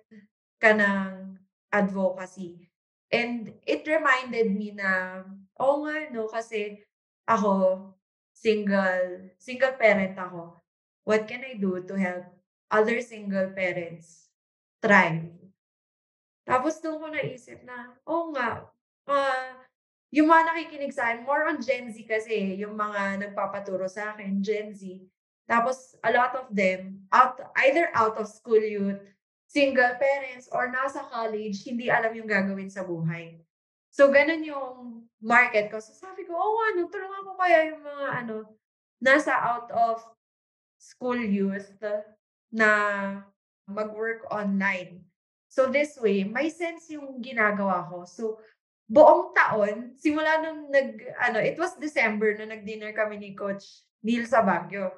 [0.62, 1.38] ka ng
[1.70, 2.70] advocacy.
[3.12, 5.22] And it reminded me na,
[5.60, 6.82] oo nga, no, kasi
[7.28, 7.52] ako,
[8.34, 10.58] single, single parent ako.
[11.06, 12.26] What can I do to help
[12.72, 14.32] other single parents
[14.82, 15.43] thrive?
[16.44, 18.68] Tapos doon ko naisip na, oo nga,
[19.08, 19.52] ah,
[20.14, 24.44] yung mga nakikinig sa akin, more on Gen Z kasi, yung mga nagpapaturo sa akin,
[24.44, 25.02] Gen Z.
[25.48, 29.00] Tapos a lot of them, out, either out of school youth,
[29.48, 33.40] single parents, or nasa college, hindi alam yung gagawin sa buhay.
[33.94, 35.78] So, ganun yung market ko.
[35.78, 38.36] So, sabi ko, oh, ano, tulungan ko kaya yung mga, ano,
[38.98, 40.02] nasa out of
[40.80, 41.70] school youth
[42.50, 42.70] na
[43.70, 45.06] mag-work online.
[45.54, 48.02] So, this way, may sense yung ginagawa ko.
[48.02, 48.42] So,
[48.90, 54.26] buong taon, simula nung nag, ano, it was December na nag-dinner kami ni Coach Neil
[54.26, 54.90] sa Baguio.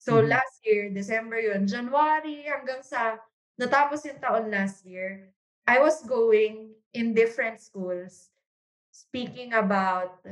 [0.00, 0.32] So, Mhm.
[0.32, 3.20] last year, December yun, January hanggang sa
[3.60, 5.28] natapos yung taon last year,
[5.68, 8.32] I was going in different schools
[8.90, 10.24] speaking about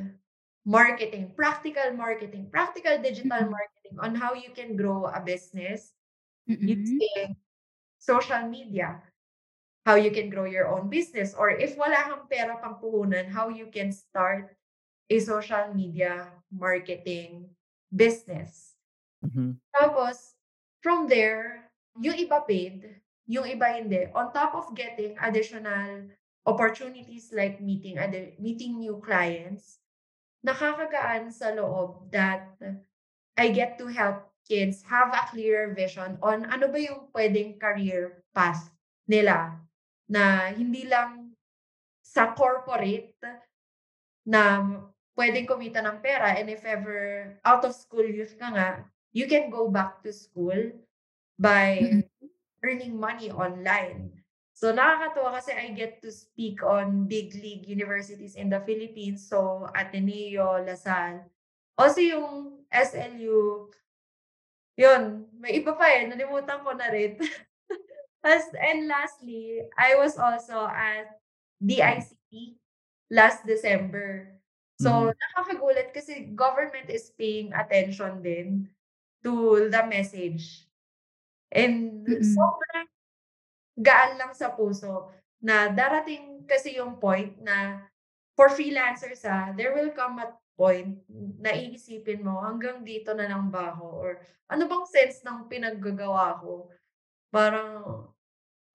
[0.65, 3.53] marketing, practical marketing, practical digital Mm-mm.
[3.53, 5.93] marketing on how you can grow a business
[6.49, 6.73] Mm-mm.
[6.73, 7.37] using
[7.99, 9.03] social media.
[9.87, 13.49] How you can grow your own business or if wala kang pera pang puhunan, how
[13.49, 14.59] you can start
[15.11, 17.49] a social media marketing
[17.95, 18.75] business.
[19.25, 19.59] Mhm.
[19.75, 20.35] Tapos,
[20.83, 21.71] from there,
[22.01, 24.11] yung iba paid, yung iba hindi.
[24.15, 26.11] On top of getting additional
[26.47, 29.81] opportunities like meeting other, meeting new clients,
[30.47, 32.55] nakakagaan sa loob that
[33.37, 38.23] I get to help kids have a clearer vision on ano ba yung pwedeng career
[38.33, 38.71] path
[39.11, 39.66] nila
[40.07, 41.35] na hindi lang
[42.03, 43.19] sa corporate
[44.27, 44.63] na
[45.19, 48.71] pwedeng kumita ng pera and if ever out of school youth ka nga,
[49.11, 50.57] you can go back to school
[51.41, 51.81] by
[52.65, 54.13] earning money online.
[54.57, 59.29] So nakakatuwa kasi I get to speak on big league universities in the Philippines.
[59.29, 61.29] So Ateneo, LaSalle.
[61.77, 63.69] Also yung SLU,
[64.81, 67.21] yun, may iba pa eh, nalimutan ko na rin.
[68.27, 71.23] As, and lastly, I was also at
[71.63, 72.59] DICT
[73.11, 74.35] last December.
[74.83, 75.15] So, Mhm.
[75.15, 78.69] nakakagulat kasi government is paying attention din
[79.25, 80.67] to the message.
[81.53, 82.23] And Mm.
[82.25, 82.89] sobrang
[83.81, 85.13] gaan lang sa puso
[85.43, 87.87] na darating kasi yung point na
[88.37, 91.01] for freelancers ah, there will come a point
[91.41, 94.11] na iisipin mo hanggang dito na lang ba ako or
[94.49, 96.71] ano bang sense ng pinaggagawa ko?
[97.35, 98.09] Parang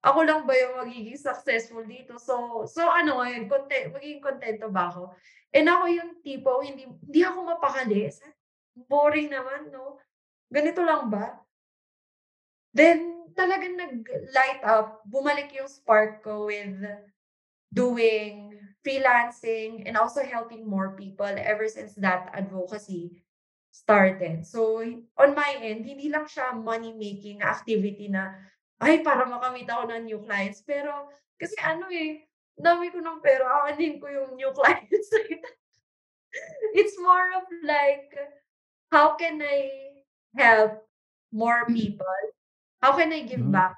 [0.02, 2.18] ako lang ba yung magiging successful dito?
[2.18, 5.14] So, so ano ngayon, content, magiging kontento ba ako?
[5.54, 8.10] And ako yung tipo, hindi, hindi ako mapakali.
[8.90, 10.02] Boring naman, no?
[10.50, 11.38] Ganito lang ba?
[12.74, 16.82] Then, talagang nag-light up, bumalik yung spark ko with
[17.72, 23.22] doing freelancing and also helping more people ever since that advocacy
[23.70, 24.44] started.
[24.44, 24.82] So,
[25.16, 28.34] on my end, hindi lang siya money-making activity na,
[28.82, 30.60] ay, para makamit ako ng new clients.
[30.66, 31.08] Pero,
[31.38, 32.26] kasi ano eh,
[32.58, 35.08] dami ko ng pera, aanin ko yung new clients.
[36.74, 38.16] It's more of like,
[38.90, 39.70] how can I
[40.36, 40.82] help
[41.32, 42.06] more people?
[42.82, 43.52] How can I give Mhm.
[43.52, 43.76] back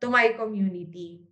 [0.00, 1.26] to my community?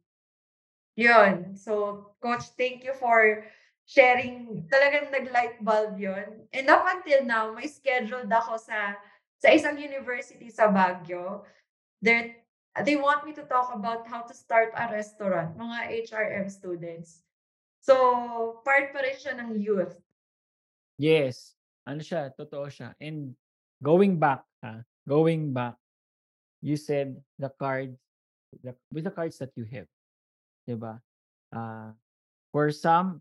[0.97, 1.57] Yun.
[1.57, 3.45] So, Coach, thank you for
[3.89, 4.67] sharing.
[4.69, 6.47] Talagang nag-light bulb yun.
[6.53, 8.97] And up until now, may scheduled ako sa
[9.41, 11.43] sa isang university sa Baguio.
[12.03, 12.42] They're,
[12.81, 17.21] they want me to talk about how to start a restaurant, mga HRM students.
[17.85, 19.93] So, part pa rin siya ng youth.
[20.97, 21.53] Yes.
[21.85, 22.97] Ano siya, totoo siya.
[22.97, 23.37] And
[23.85, 25.77] going back, ha, going back,
[26.63, 27.99] you said the cards,
[28.63, 29.91] the, with the cards that you have,
[30.65, 31.03] diba?
[31.51, 31.93] Uh,
[32.55, 33.21] for some,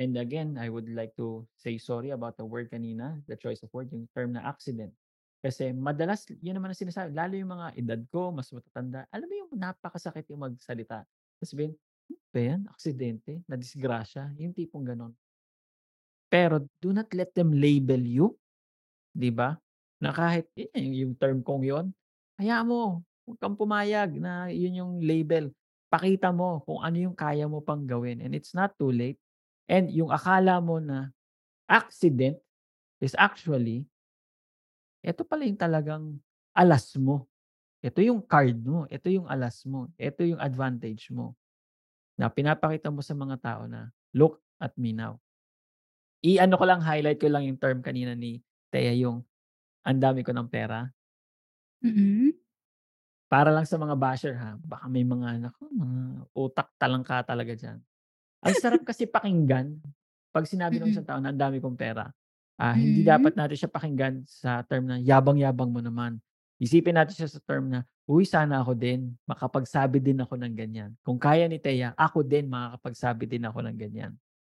[0.00, 3.68] and again, I would like to say sorry about the word kanina, the choice of
[3.76, 4.96] word, yung term na accident.
[5.40, 9.34] Kasi madalas, yun naman ang sinasabi, lalo yung mga edad ko, mas matatanda, alam mo
[9.40, 11.00] yung napakasakit yung magsalita.
[11.40, 11.72] Tapos sabihin,
[12.12, 12.60] "Ano ba yan?
[12.68, 15.16] Aksidente, na disgrasya, yung tipong ganon.
[16.30, 18.26] Pero do not let them label you,
[19.16, 19.58] 'di ba?
[19.98, 21.86] Na kahit yun yung term kong yon,
[22.38, 25.50] hayaan mo, huwag kang pumayag na yun yung label.
[25.90, 29.18] Pakita mo kung ano yung kaya mo pang gawin and it's not too late.
[29.66, 31.10] And yung akala mo na
[31.70, 32.38] accident
[33.02, 33.86] is actually
[35.00, 36.04] ito pala yung talagang
[36.52, 37.28] alas mo.
[37.80, 41.32] Ito yung card mo, ito yung alas mo, ito yung advantage mo.
[42.20, 45.16] Na pinapakita mo sa mga tao na, look at me now.
[46.20, 49.24] I-ano ko lang, highlight ko lang yung term kanina ni Thea, yung
[49.80, 50.84] ang dami ko ng pera.
[51.80, 52.36] Mm.
[53.32, 56.00] Para lang sa mga basher ha, baka may mga naku, mga
[56.36, 57.78] utak talangka talaga diyan.
[58.44, 59.80] Ang sarap kasi pakinggan
[60.28, 62.12] pag sinabi ng isang tao na ang dami kong pera.
[62.60, 66.20] Ah, hindi dapat natin siya pakinggan sa term na yabang-yabang mo naman.
[66.60, 70.92] Isipin natin siya sa term na, uy, sana ako din, makapagsabi din ako ng ganyan.
[71.00, 74.12] Kung kaya ni Thea, ako din makakapagsabi din ako ng ganyan.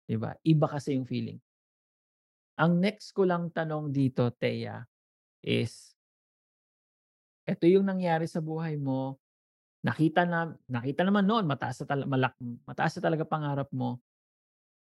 [0.08, 0.32] 'Di ba?
[0.40, 1.36] Iba kasi yung feeling.
[2.56, 4.80] Ang next ko lang tanong dito, Thea,
[5.44, 5.92] is
[7.48, 9.16] eto yung nangyari sa buhay mo,
[9.84, 12.34] nakita na nakita naman noon mataas na tala malak
[12.68, 14.00] mataas na talaga pangarap mo.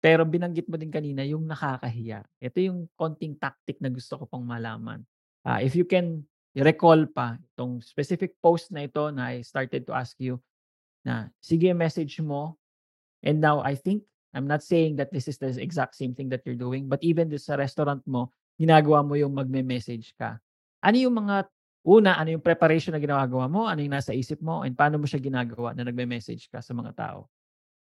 [0.05, 2.29] Pero binanggit mo din kanina yung nakakahiya.
[2.37, 5.01] Ito yung konting tactic na gusto ko pang malaman.
[5.41, 6.21] Ah, if you can
[6.53, 10.37] recall pa itong specific post na ito na I started to ask you
[11.03, 12.61] na sige message mo
[13.25, 14.05] and now I think
[14.37, 17.33] I'm not saying that this is the exact same thing that you're doing but even
[17.41, 18.31] sa restaurant mo
[18.61, 20.39] ginagawa mo yung magme-message ka.
[20.85, 21.51] Ano yung mga
[21.85, 25.05] una, ano yung preparation na ginagawa mo, ano yung nasa isip mo, and paano mo
[25.05, 27.27] siya ginagawa na nagme-message ka sa mga tao?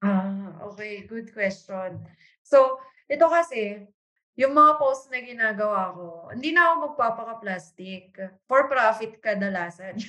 [0.03, 1.07] Ah, okay.
[1.07, 2.03] Good question.
[2.43, 2.77] So,
[3.07, 3.87] ito kasi,
[4.35, 8.17] yung mga post na ginagawa ko, hindi na ako magpapaka-plastic.
[8.45, 9.95] For profit kadalasan.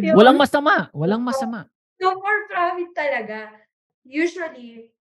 [0.00, 1.68] Yung- Walang masama, walang masama.
[2.00, 3.52] So, for profit talaga.
[4.08, 4.96] Usually,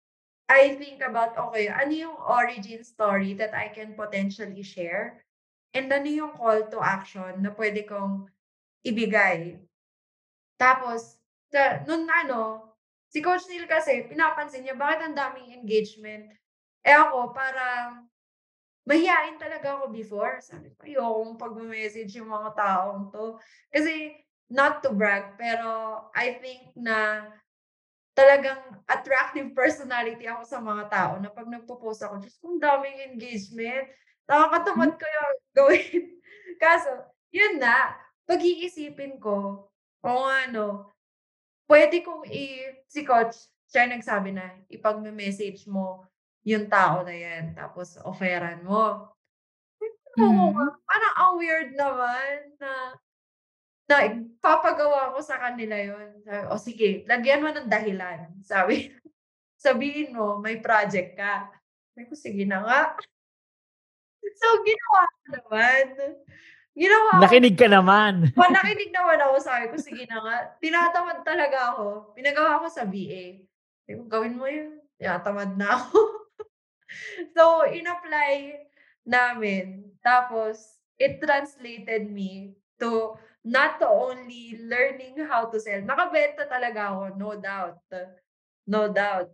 [0.48, 5.20] I think about, okay, ano yung origin story that I can potentially share?
[5.76, 8.28] And ano yung call to action na pwede kong
[8.86, 9.60] ibigay?
[10.56, 11.20] Tapos,
[11.52, 12.72] sa, nun ano,
[13.14, 16.34] si Coach Neil kasi, pinapansin niya, bakit ang daming engagement?
[16.82, 18.10] Eh ako, parang,
[18.82, 20.42] mahihain talaga ako before.
[20.42, 23.38] Sabi ko, ayokong pag-message yung mga taong to.
[23.70, 24.18] Kasi,
[24.50, 27.30] not to brag, pero I think na
[28.18, 33.94] talagang attractive personality ako sa mga tao na pag nagpo-post ako, Diyos kung daming engagement,
[34.26, 36.02] nakakatamad ko yung gawin.
[36.58, 36.90] Kaso,
[37.30, 37.94] yun na,
[38.26, 39.70] pag-iisipin ko,
[40.02, 40.93] o ano,
[41.66, 43.36] pwede kong i, si coach,
[43.68, 46.04] siya nagsabi na, ipag-message mo
[46.44, 49.10] yung tao na yan, tapos offeran mo.
[50.14, 50.84] Oo, Mhm.
[50.86, 52.94] parang ang weird naman na
[53.84, 53.96] na
[54.40, 56.16] papagawa ko sa kanila yun.
[56.24, 58.32] Sabi, o sige, lagyan mo ng dahilan.
[58.40, 58.94] Sabi,
[59.60, 61.52] sabihin mo, may project ka.
[61.92, 62.80] Sabi ko, sige na nga.
[64.40, 65.84] So, ginawa ko naman.
[66.74, 67.22] Ginawa ko.
[67.22, 68.12] Nakinig ka naman.
[68.38, 69.34] Oh, nakinig naman ako.
[69.38, 70.36] Sabi ko, sige na nga.
[70.58, 72.12] Tinatamad talaga ako.
[72.18, 73.46] Pinagawa ko sa BA.
[73.86, 74.82] Sabi ko, gawin mo yun.
[74.98, 75.98] Tinatamad na ako.
[77.34, 78.66] so, in-apply
[79.06, 79.86] namin.
[80.02, 83.14] Tapos, it translated me to
[83.46, 85.78] not only learning how to sell.
[85.86, 87.78] Nakabenta talaga ako, no doubt.
[88.66, 89.30] No doubt.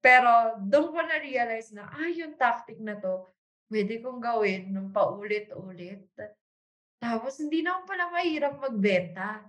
[0.00, 3.26] Pero, doon ko na-realize na, ah, yung tactic na to,
[3.68, 6.08] pwede kong gawin ng paulit-ulit.
[6.98, 9.46] Tapos, hindi naman pala mahirap magbenta.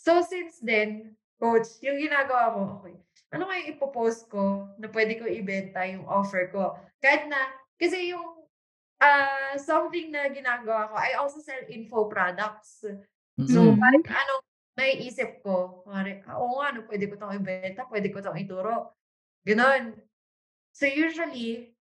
[0.00, 2.96] So, since then, coach, yung ginagawa ko, okay,
[3.36, 6.76] ano kaya ipopost ko na pwede ko ibenta yung offer ko?
[7.04, 7.38] Kahit na,
[7.76, 8.44] kasi yung
[9.00, 12.84] ah something na ginagawa ko, I also sell info products.
[13.48, 13.80] So, Mm-mm.
[13.80, 14.44] kahit anong
[14.76, 16.04] naiisip ko, "Ah,
[16.40, 18.92] oo nga, no, pwede ko itong ibenta, pwede ko itong ituro.
[19.44, 19.96] Ganon.
[20.76, 21.74] So, usually,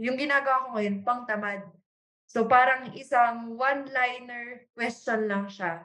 [0.00, 1.64] yung ginagawa ko ngayon, pang tamad.
[2.28, 5.80] So, parang isang one-liner question lang siya,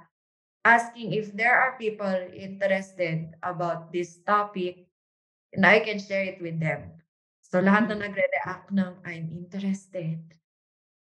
[0.68, 4.92] asking if there are people interested about this topic
[5.56, 7.00] and I can share it with them.
[7.48, 10.20] So, lahat na nagre-react ng, I'm interested.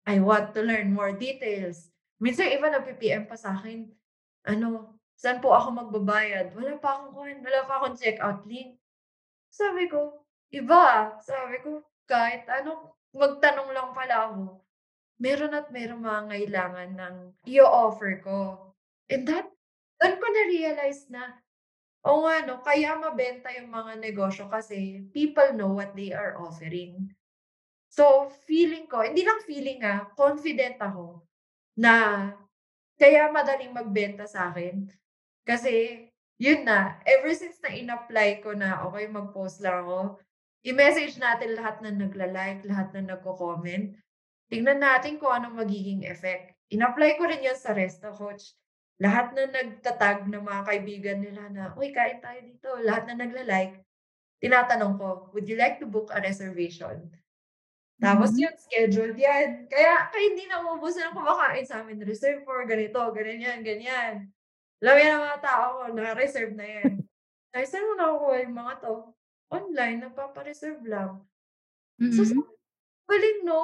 [0.07, 1.91] I want to learn more details.
[2.23, 3.91] Minsan iba nag-PM pa sa akin,
[4.47, 6.55] ano, saan po ako magbabayad?
[6.55, 8.79] Wala pa akong coin, wala pa akong checkout link.
[9.51, 10.23] Sabi ko,
[10.55, 11.19] iba.
[11.19, 14.63] Sabi ko, kahit ano, magtanong lang pala ako.
[15.23, 17.15] Meron at meron mga kailangan ng
[17.47, 18.39] i-offer ko.
[19.07, 19.47] And that,
[20.03, 21.39] doon ko na-realize na,
[22.03, 27.15] o nga no, kaya mabenta yung mga negosyo kasi people know what they are offering.
[27.93, 31.23] So, feeling ko, hindi lang feeling ah, confident ako
[31.79, 32.27] na
[32.99, 34.91] kaya madaling magbenta sa akin.
[35.47, 36.07] Kasi,
[36.43, 40.19] yun na, ever since na in-apply ko na, okay, mag-post lang ako,
[40.67, 43.95] i-message natin lahat na nagla-like, lahat na nagko-comment.
[44.53, 46.53] Tingnan natin kung anong magiging effect.
[46.69, 48.53] In-apply ko rin yan sa Resta Coach.
[49.01, 52.69] Lahat na nagtatag ng mga kaibigan nila na, uy, kain tayo dito.
[52.85, 53.81] Lahat na nagla-like,
[54.43, 57.09] tinatanong ko, would you like to book a reservation?
[58.03, 58.41] Tapos Mhm.
[58.41, 59.71] yun, scheduled yan.
[59.71, 62.03] Kaya, kaya hindi na umubusan ng kumakain sa amin.
[62.03, 64.29] Reserve for ganito, ganyan, ganyan.
[64.83, 66.93] Alam yan ang mga tao ko, naka-reserve na yan.
[67.57, 68.95] Ay, saan mo nakukuha yung mga to?
[69.53, 71.25] Online, nagpapareserve lang.
[72.13, 72.27] So, Mhm.
[72.27, 72.53] sabi ko,
[73.11, 73.61] galing no?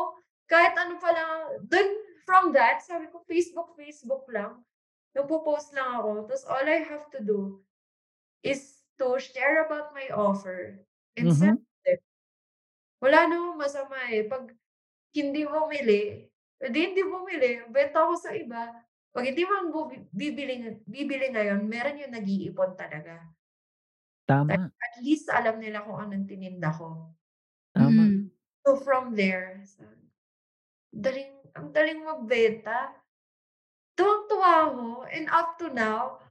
[0.49, 1.23] Kahit ano pala,
[1.61, 1.89] dun,
[2.25, 4.65] from that, sabi ko, Facebook, Facebook lang.
[5.13, 6.29] Nagpo-post lang ako.
[6.29, 7.61] Tapos all I have to do
[8.45, 10.81] is to share about my offer
[11.17, 11.37] and Mhm.
[11.37, 12.01] send it.
[13.01, 14.27] Wala namang masama eh.
[14.27, 14.53] Pag
[15.15, 16.29] hindi bumili,
[16.61, 18.75] edi hindi bumili, benta ko sa iba.
[19.15, 23.25] Pag hindi mo bubi- bibili, bibili ngayon, meron yung nag-iipon talaga.
[24.29, 24.69] Tama.
[24.69, 27.17] At least alam nila kung anong tininda ko.
[27.73, 27.89] Tama.
[27.89, 28.29] Mhm.
[28.67, 29.65] So from there,
[30.93, 32.95] daling, ang daling magbenta.
[33.99, 34.87] Tuwang-tuwa ako.
[35.11, 36.23] And up to now,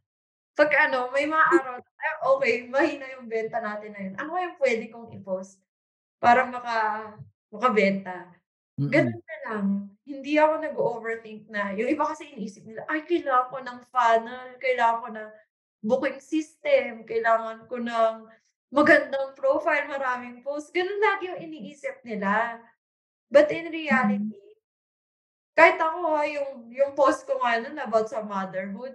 [0.58, 4.16] pag ano, may mga araw, na, "Ah, okay, mahina yung benta natin na yun.
[4.20, 5.62] Ano yung pwede kong i-post
[6.22, 6.78] para maka,
[7.54, 8.32] makabenta?
[8.92, 9.68] Ganun na lang.
[10.08, 11.74] Hindi ako nag-overthink na.
[11.78, 15.30] Yung iba kasi iniisip nila, ay, kailangan ko ng funnel, kailangan ko ng
[15.86, 18.14] booking system, kailangan ko ng
[18.74, 20.72] magandang profile, maraming post.
[20.76, 22.62] Ganun lagi yung iniisip nila.
[23.32, 24.40] But in reality,
[25.58, 28.94] kahit ako ha, yung, yung post ko nga nun about sa motherhood,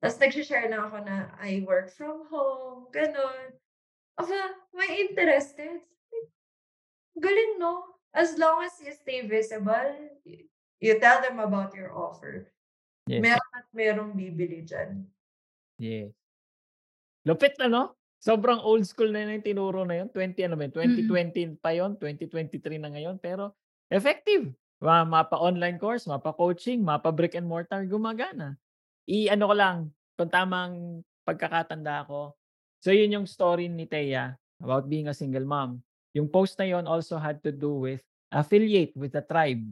[0.00, 3.52] tapos nag-share na ako na I work from home, ganun.
[4.16, 5.84] Aba, may interested.
[7.20, 8.00] Galing, no?
[8.16, 10.16] As long as you stay visible,
[10.80, 12.48] you tell them about your offer.
[13.04, 13.20] Yes.
[13.20, 15.04] Meron at merong bibili dyan.
[15.76, 16.16] Yes.
[17.28, 17.98] Lupit ano?
[18.24, 20.08] Sobrang old school na yun yung tinuro na yun.
[20.08, 20.72] 20 ano ba yun?
[20.72, 21.92] 2020 pa yun.
[22.00, 23.20] 2023 na ngayon.
[23.20, 23.52] Pero
[23.92, 24.48] effective.
[24.84, 28.60] Ma mapa online course, mapa coaching, mapa brick and mortar, gumagana.
[29.08, 29.76] I-ano ko lang,
[30.20, 32.36] kung tamang pagkakatanda ko.
[32.84, 35.80] So yun yung story ni Thea about being a single mom.
[36.12, 39.64] Yung post na yun also had to do with affiliate with the tribe.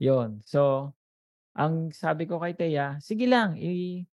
[0.00, 0.40] Yun.
[0.48, 0.92] So,
[1.52, 4.04] ang sabi ko kay Thea, sige lang, i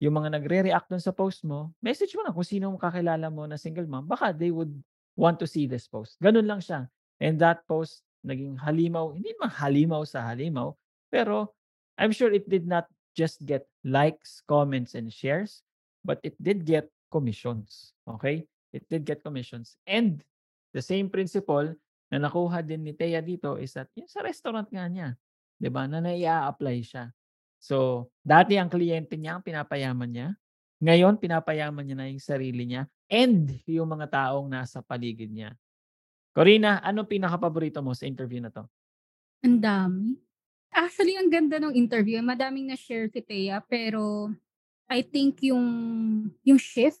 [0.00, 3.60] yung mga nagre-react dun sa post mo, message mo na kung sino kakilala mo na
[3.60, 4.08] single mom.
[4.08, 4.72] Baka they would
[5.12, 6.16] want to see this post.
[6.24, 6.88] Ganun lang siya.
[7.20, 10.72] And that post naging halimaw, hindi naman halimaw sa halimaw,
[11.08, 11.52] pero
[11.96, 15.60] I'm sure it did not just get likes, comments, and shares,
[16.04, 17.92] but it did get commissions.
[18.06, 18.46] Okay?
[18.72, 19.76] It did get commissions.
[19.84, 20.22] And
[20.72, 21.74] the same principle
[22.10, 25.14] na nakuha din ni Thea dito is that yung sa restaurant nga niya,
[25.58, 27.04] 'di ba, na nai-a-apply siya.
[27.60, 30.28] So, dati ang kliyente niya ang pinapayaman niya.
[30.80, 35.52] Ngayon, pinapayaman niya na yung sarili niya and yung mga taong nasa paligid niya.
[36.36, 38.70] Corina, ano pinaka-paborito mo sa interview na 'to?
[39.44, 40.20] Ang dami.
[40.72, 42.20] Actually, ang ganda ng interview.
[42.20, 44.28] Madaming na-share si Thea, pero
[44.90, 45.66] I think yung
[46.44, 47.00] yung shift,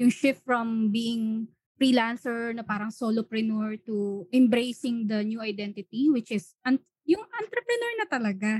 [0.00, 6.56] yung shift from being freelancer na parang solopreneur to embracing the new identity which is
[6.64, 8.52] an yung entrepreneur na talaga.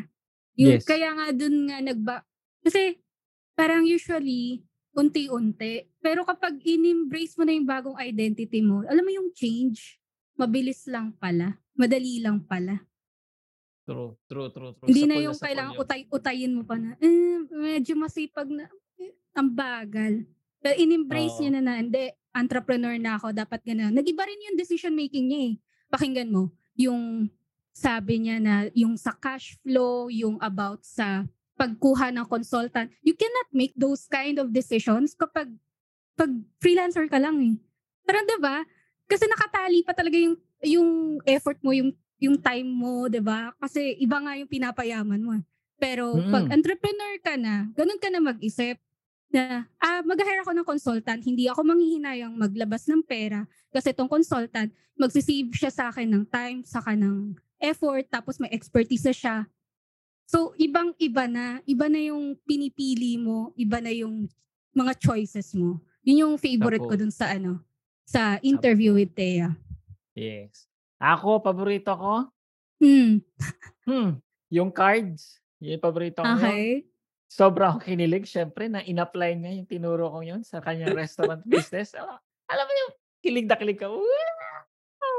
[0.59, 0.84] Yung Yes.
[0.84, 2.16] kaya nga dun nga nagba
[2.64, 3.00] kasi
[3.57, 4.64] parang usually
[4.97, 5.84] unti-unti.
[6.01, 10.01] Pero kapag in-embrace mo na yung bagong identity mo, alam mo yung change,
[10.40, 11.61] mabilis lang pala.
[11.76, 12.80] Madali lang pala.
[13.86, 14.88] True, true, true, true.
[14.88, 18.66] Hindi na yung kailangan utay-utayin mo pa na, eh, medyo masipag na,
[18.99, 20.26] eh, ang bagal.
[20.59, 21.40] Pero in-embrace Oo.
[21.44, 23.94] niya na na, hindi, entrepreneur na ako, dapat gano'n.
[23.94, 25.55] Nag-iba rin yung decision making niya eh.
[25.86, 27.30] Pakinggan mo, yung
[27.76, 33.48] sabi niya na yung sa cash flow, yung about sa pagkuha ng consultant, you cannot
[33.52, 35.50] make those kind of decisions kapag
[36.16, 36.30] pag
[36.61, 37.54] freelancer ka lang eh.
[38.07, 38.64] Pero 'di ba?
[39.07, 40.90] Kasi nakatali pa talaga yung yung
[41.28, 43.52] effort mo, yung yung time mo, 'di ba?
[43.61, 45.32] Kasi iba nga yung pinapayaman mo.
[45.36, 45.44] eh.
[45.76, 46.57] Pero pag Mm.
[46.57, 48.80] entrepreneur ka na, ganun ka na mag-isip
[49.28, 53.44] na ah mag-hire ako ng consultant, hindi ako manghihinayang maglabas ng pera
[53.74, 59.04] kasi tong consultant magsisave siya sa akin ng time, saka ng effort, tapos may expertise
[59.12, 59.44] siya.
[60.27, 61.62] So, ibang-iba na.
[61.62, 63.55] Iba na yung pinipili mo.
[63.55, 64.27] Iba na yung
[64.74, 65.79] mga choices mo.
[66.03, 67.01] Yun yung favorite ko Sapul.
[67.01, 67.62] dun sa ano,
[68.03, 69.55] sa interview with Thea.
[70.14, 70.66] Yes.
[70.99, 72.31] Ako, paborito ko,
[72.77, 73.24] Hmm.
[73.89, 74.20] hmm,
[74.53, 75.41] yung cards.
[75.64, 76.37] Yung paborito ko yun.
[76.37, 76.68] Okay.
[77.27, 81.97] Sobra akong kinilig, syempre, na in-apply niya yung tinuro ko yun sa kanyang restaurant business.
[81.97, 82.16] Alam,
[82.47, 83.89] alam mo yung kilig na kilig ka.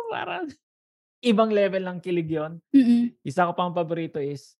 [0.08, 0.48] Parang
[1.20, 2.58] ibang level ng kilig yon.
[2.72, 3.12] Mm-mm.
[3.22, 4.57] Isa ko pang paborito is,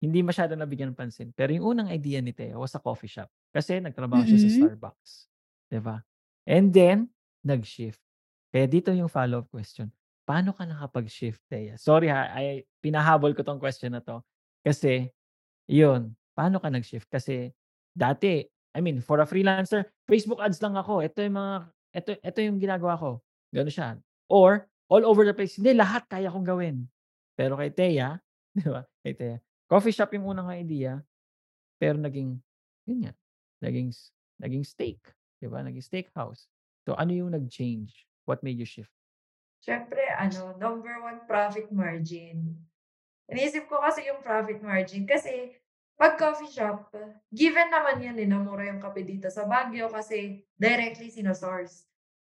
[0.00, 1.28] hindi masyado nabigyan ng pansin.
[1.36, 3.28] Pero yung unang idea ni Teo was a coffee shop.
[3.52, 4.56] Kasi nagtrabaho siya sa Mm-mm.
[4.64, 5.12] Starbucks.
[5.84, 6.00] ba?
[6.48, 7.12] And then,
[7.44, 8.00] nag-shift.
[8.48, 9.92] Kaya dito yung follow-up question.
[10.24, 11.76] Paano ka nakapag-shift, Thea?
[11.76, 14.24] Sorry ha, ay, pinahabol ko tong question na to.
[14.64, 15.12] Kasi,
[15.68, 17.06] yun, paano ka nag-shift?
[17.12, 17.52] Kasi,
[17.92, 18.40] dati,
[18.72, 21.04] I mean, for a freelancer, Facebook ads lang ako.
[21.04, 21.54] Ito yung mga,
[21.92, 23.10] ito, ito yung ginagawa ko.
[23.52, 23.88] Gano'n siya.
[24.32, 25.60] Or, all over the place.
[25.60, 26.88] Hindi, lahat kaya kong gawin.
[27.36, 28.16] Pero kay Thea,
[28.58, 28.82] di ba?
[29.04, 29.36] Kay Thea,
[29.70, 30.98] coffee shop yung unang idea,
[31.78, 32.34] pero naging,
[32.90, 33.14] yun nga,
[33.62, 33.94] naging,
[34.42, 34.98] naging steak.
[35.38, 35.62] Di ba?
[35.62, 36.50] Naging steakhouse.
[36.82, 37.94] So, ano yung nag-change?
[38.26, 38.90] What made you shift?
[39.62, 42.58] Siyempre, ano, number one, profit margin.
[43.30, 45.54] Inisip ko kasi yung profit margin kasi
[45.94, 46.90] pag coffee shop,
[47.30, 51.86] given naman yan eh, na mura yung kape dito sa Baguio kasi directly sinosource.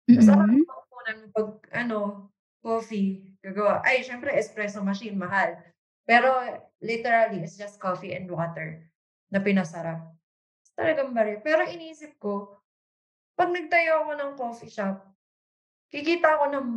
[0.07, 0.63] Alam Mm-mm.
[0.63, 2.29] mo po ng pag, ano,
[2.61, 3.81] coffee, gagawa.
[3.81, 5.57] Ay, syempre, espresso machine, mahal.
[6.05, 6.29] Pero,
[6.79, 8.85] literally, it's just coffee and water
[9.33, 10.05] na pinasarap.
[10.77, 11.41] Talagang bari.
[11.41, 12.61] Pero inisip ko,
[13.33, 15.01] pag nagtayo ako ng coffee shop,
[15.89, 16.67] kikita ako ng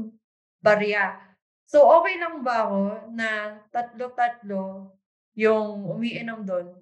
[0.58, 1.20] barya.
[1.68, 2.80] So, okay lang ba ako
[3.12, 4.90] na tatlo-tatlo
[5.38, 6.74] yung umiinom doon,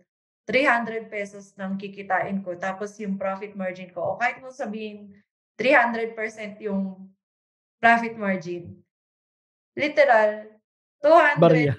[0.46, 5.10] 300 pesos ng kikitain ko, tapos yung profit margin ko, o kahit mo sabihin
[5.58, 6.14] 300%
[6.62, 7.10] yung
[7.82, 8.78] profit margin.
[9.74, 10.46] Literal,
[11.02, 11.42] 200.
[11.42, 11.74] Barya.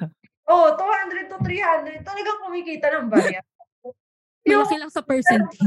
[0.48, 2.08] Oh, 200 to 300.
[2.08, 3.44] Talagang kumikita ng barya.
[4.48, 5.60] Malaki lang sa percentage.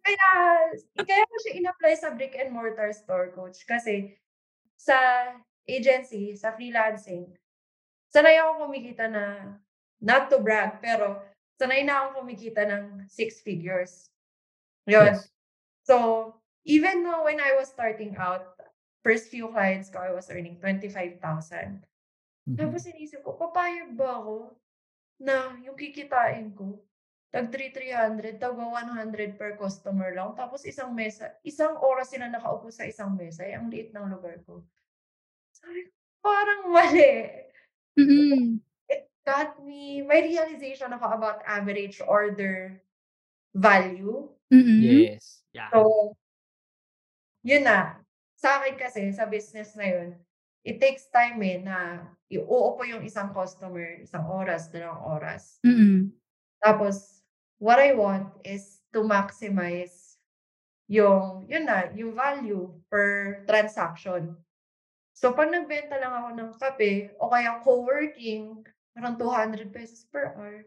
[0.00, 0.28] kaya,
[0.96, 3.60] kaya ko siya in-apply sa brick and mortar store, coach.
[3.68, 4.16] Kasi
[4.80, 4.96] sa
[5.68, 7.28] agency, sa freelancing,
[8.08, 9.54] sanay ako kumikita na,
[10.00, 11.20] not to brag, pero
[11.60, 14.08] sanay na akong kumikita ng six figures.
[14.88, 15.12] Yun.
[15.12, 15.28] Yes.
[15.84, 16.32] So,
[16.64, 18.56] even though when I was starting out,
[19.04, 21.84] first few clients ko, I was earning 25,000.
[22.56, 24.54] Tapos inisip ko, papayag ba ako
[25.20, 26.80] na yung kikitain ko
[27.30, 30.34] tag 3,300, tag 100 per customer lang.
[30.34, 33.46] Tapos isang mesa, isang oras sila nakaupo sa isang mesa.
[33.46, 34.66] Eh, ang liit ng lugar ko.
[35.54, 37.14] Sabi ko, parang mali.
[37.94, 38.58] Mm.
[38.90, 42.82] It got me, may realization ako about average order
[43.54, 44.26] value.
[44.50, 44.82] Mm.
[44.82, 45.46] Yes.
[45.54, 45.70] Yeah.
[45.70, 46.18] So,
[47.46, 48.02] yun na.
[48.34, 50.18] Sa akin kasi, sa business na yun,
[50.64, 55.58] it takes time eh na iuupo yung isang customer, isang oras, dalawang oras.
[55.64, 56.12] Mm.
[56.60, 57.24] Tapos,
[57.58, 60.20] what I want is to maximize
[60.90, 64.36] yung, yun na, yung value per transaction.
[65.16, 70.66] So, pag nagbenta lang ako ng kape o kaya co-working, parang 200 pesos per hour,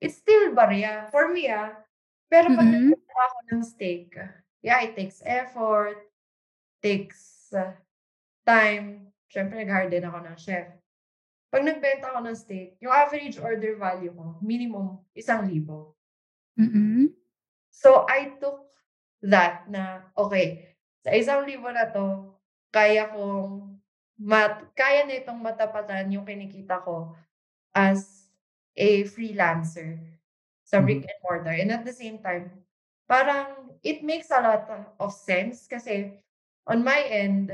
[0.00, 1.08] it's still barya.
[1.08, 1.72] For me, ah.
[2.28, 2.92] Pero pag Mm-mm.
[2.92, 4.18] nagbenta ako ng steak,
[4.60, 6.10] yeah, it takes effort,
[6.82, 7.72] takes uh,
[8.46, 9.10] time.
[9.26, 10.70] Siyempre, nag-hard din ako ng chef.
[11.50, 15.98] Pag nagbenta ako ng steak, yung average order value ko, minimum, isang libo.
[16.54, 17.10] Mm.
[17.74, 18.66] So, I took
[19.26, 22.38] that na, okay, sa isang libo na to,
[22.70, 23.76] kaya kong,
[24.16, 27.12] mat, kaya na itong matapatan yung kinikita ko
[27.76, 28.32] as
[28.76, 30.00] a freelancer
[30.64, 31.54] sa brick and mortar.
[31.56, 32.50] And at the same time,
[33.06, 34.66] parang it makes a lot
[34.98, 36.16] of sense kasi
[36.66, 37.52] on my end,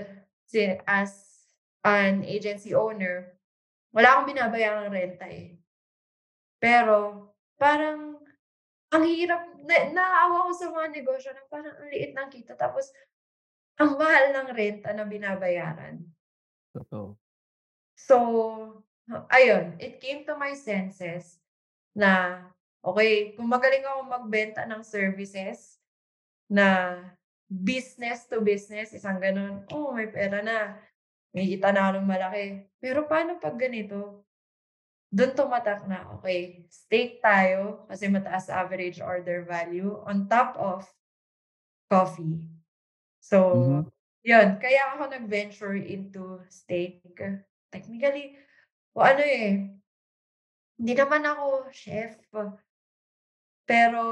[0.87, 1.13] as
[1.83, 3.39] an agency owner,
[3.93, 5.59] wala akong binabayang renta eh.
[6.63, 7.29] Pero,
[7.59, 8.17] parang,
[8.93, 12.55] ang hirap, na, naawa ko sa mga negosyo na parang ang liit ng kita.
[12.55, 12.89] Tapos,
[13.81, 16.01] ang mahal ng renta na binabayaran.
[16.73, 17.19] Totoo.
[17.99, 18.17] So,
[19.31, 21.43] ayun, it came to my senses
[21.93, 22.41] na,
[22.81, 25.83] okay, kung magaling ako magbenta ng services
[26.49, 26.97] na
[27.53, 30.81] business to business, isang ganun, oh, may pera na.
[31.37, 32.65] May kita na ng malaki.
[32.81, 34.25] Pero paano pag ganito?
[35.13, 40.89] Doon tumatak na, okay, steak tayo kasi mataas average order value on top of
[41.93, 42.49] coffee.
[43.21, 43.81] So, Mhm.
[44.25, 47.05] yun, kaya ako nag-venture into steak.
[47.69, 48.41] Technically,
[48.97, 49.69] o ano eh,
[50.81, 52.17] hindi naman ako chef.
[53.69, 54.03] Pero,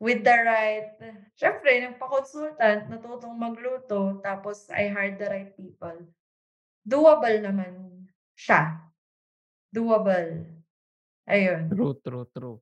[0.00, 0.96] with the right,
[1.36, 6.08] syempre, nagpa-consultant, natutong magluto, tapos I hired the right people.
[6.80, 8.80] Doable naman siya.
[9.68, 10.48] Doable.
[11.28, 11.68] Ayun.
[11.68, 12.56] True, true, true.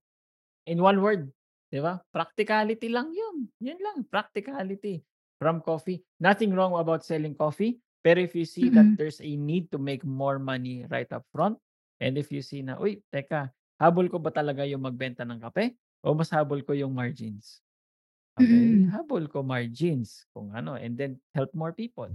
[0.67, 1.31] In one word,
[1.71, 2.03] di ba?
[2.11, 3.47] Practicality lang yun.
[3.63, 5.01] Yun lang, practicality.
[5.39, 6.03] From coffee.
[6.19, 7.79] Nothing wrong about selling coffee.
[8.03, 8.99] Pero if you see that Mm.
[8.99, 11.55] there's a need to make more money right up front,
[12.03, 15.79] and if you see na, uy, teka, habol ko ba talaga yung magbenta ng kape?
[16.09, 17.61] O mas habol ko yung margins?
[18.33, 18.49] Okay,
[18.81, 18.89] Mm.
[18.89, 22.09] habol ko margins kung ano, and then help more people.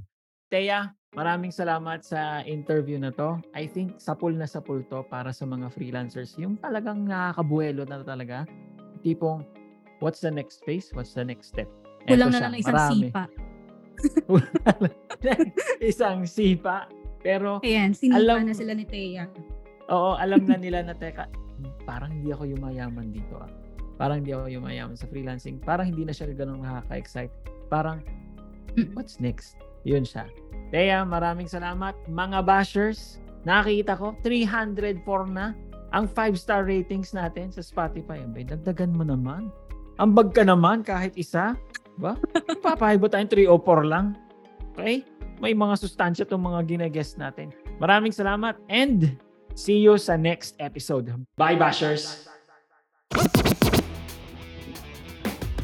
[0.47, 3.37] Teya, maraming salamat sa interview na to.
[3.53, 6.33] I think sapul na sapul to para sa mga freelancers.
[6.35, 8.47] Yung talagang nakakabuelo na talaga.
[9.01, 9.43] Tipong,
[9.99, 10.89] what's the next phase?
[10.89, 11.67] What's the next step?
[12.01, 12.97] Eto Kulang na siya, lang ng isang marami.
[13.03, 13.23] sipa.
[15.83, 16.77] isang sipa.
[17.19, 19.27] Pero, Ayan, sinipa Alam- na sila ni Thea.
[19.85, 21.27] oo, alam na nila na, teka,
[21.83, 23.47] parang hindi ako yumayaman dito ah.
[23.95, 25.61] Parang hindi ako yumayaman sa freelancing.
[25.61, 27.33] Parang hindi na siya ganun nakaka-excite.
[27.69, 28.01] Parang,
[28.73, 28.97] Mm.
[28.97, 29.53] what's next?
[29.85, 30.25] Yun siya.
[30.73, 31.93] Teya, maraming salamat.
[32.09, 35.53] Mga bashers, nakikita ko, 304 na
[35.93, 38.25] ang 5-star ratings natin sa Spotify.
[38.25, 39.53] Abay, dagdagan mo naman.
[40.01, 41.53] Ambag ka naman kahit isa.
[42.01, 42.17] Ba?
[42.65, 44.17] Papahibo tayong 3 o 4 lang.
[44.73, 45.05] Okay?
[45.37, 47.53] May mga sustansya itong mga ginagest natin.
[47.77, 49.13] Maraming salamat and
[49.53, 51.13] see you sa next episode.
[51.37, 52.25] Bye, bashers!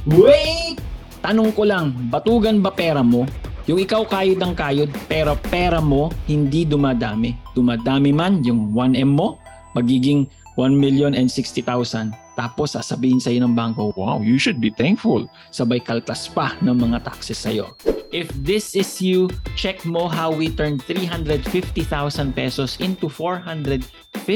[0.07, 0.79] Wait!
[1.19, 3.27] Tanong ko lang, batugan ba pera mo?
[3.67, 7.35] Yung ikaw kayod ng kayod, pero pera mo hindi dumadami.
[7.51, 9.35] Dumadami man yung 1M mo,
[9.75, 10.23] magiging
[10.55, 12.15] 1 million and 60,000.
[12.39, 15.27] Tapos sasabihin sa'yo ng bangko, wow, you should be thankful.
[15.51, 17.75] Sabay kaltas pa ng mga taxes sa'yo.
[18.15, 19.27] If this is you,
[19.59, 21.83] check mo how we turned 350,000
[22.31, 24.31] pesos into 455,000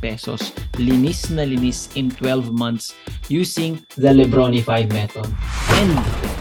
[0.00, 0.40] pesos.
[0.80, 2.96] Linis na linis in 12 months
[3.28, 5.28] using the Lebronify method.
[5.78, 5.92] And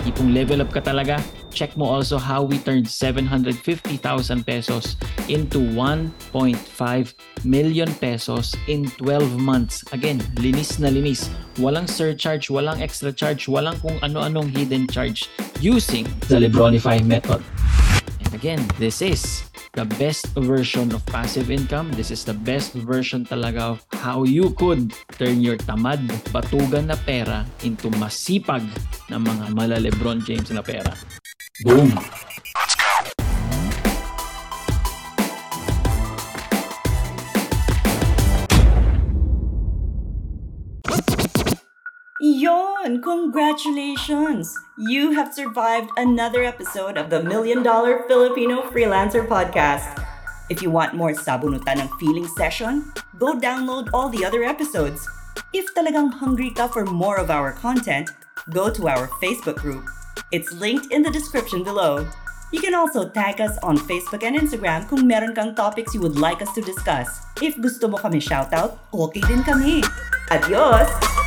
[0.07, 1.19] ipong level up ka talaga,
[1.57, 3.97] check mo also how we turned 750,000
[4.45, 4.93] pesos
[5.25, 6.53] into 1.5
[7.41, 9.81] million pesos in 12 months.
[9.89, 11.33] Again, linis na linis.
[11.57, 15.25] Walang surcharge, walang extra charge, walang kung ano-anong hidden charge
[15.57, 17.41] using the Lebronify method.
[18.21, 19.41] And again, this is
[19.73, 21.89] the best version of passive income.
[21.97, 26.97] This is the best version talaga of how you could turn your tamad, batugan na
[27.01, 28.61] pera into masipag
[29.09, 30.93] na mga mala Lebron James na pera.
[31.63, 31.89] Boom!
[42.21, 43.01] Yon!
[43.01, 44.53] Congratulations!
[44.77, 50.05] You have survived another episode of the Million Dollar Filipino Freelancer Podcast.
[50.51, 55.09] If you want more sabunutan ng feeling session, go download all the other episodes.
[55.57, 58.13] If talagang hungry ka for more of our content,
[58.53, 59.89] go to our Facebook group.
[60.31, 62.07] It's linked in the description below.
[62.51, 66.15] You can also tag us on Facebook and Instagram kung meron kang topics you would
[66.15, 67.07] like us to discuss.
[67.43, 69.83] If gusto mo kami shoutout, okay din kami.
[70.31, 71.26] Adios!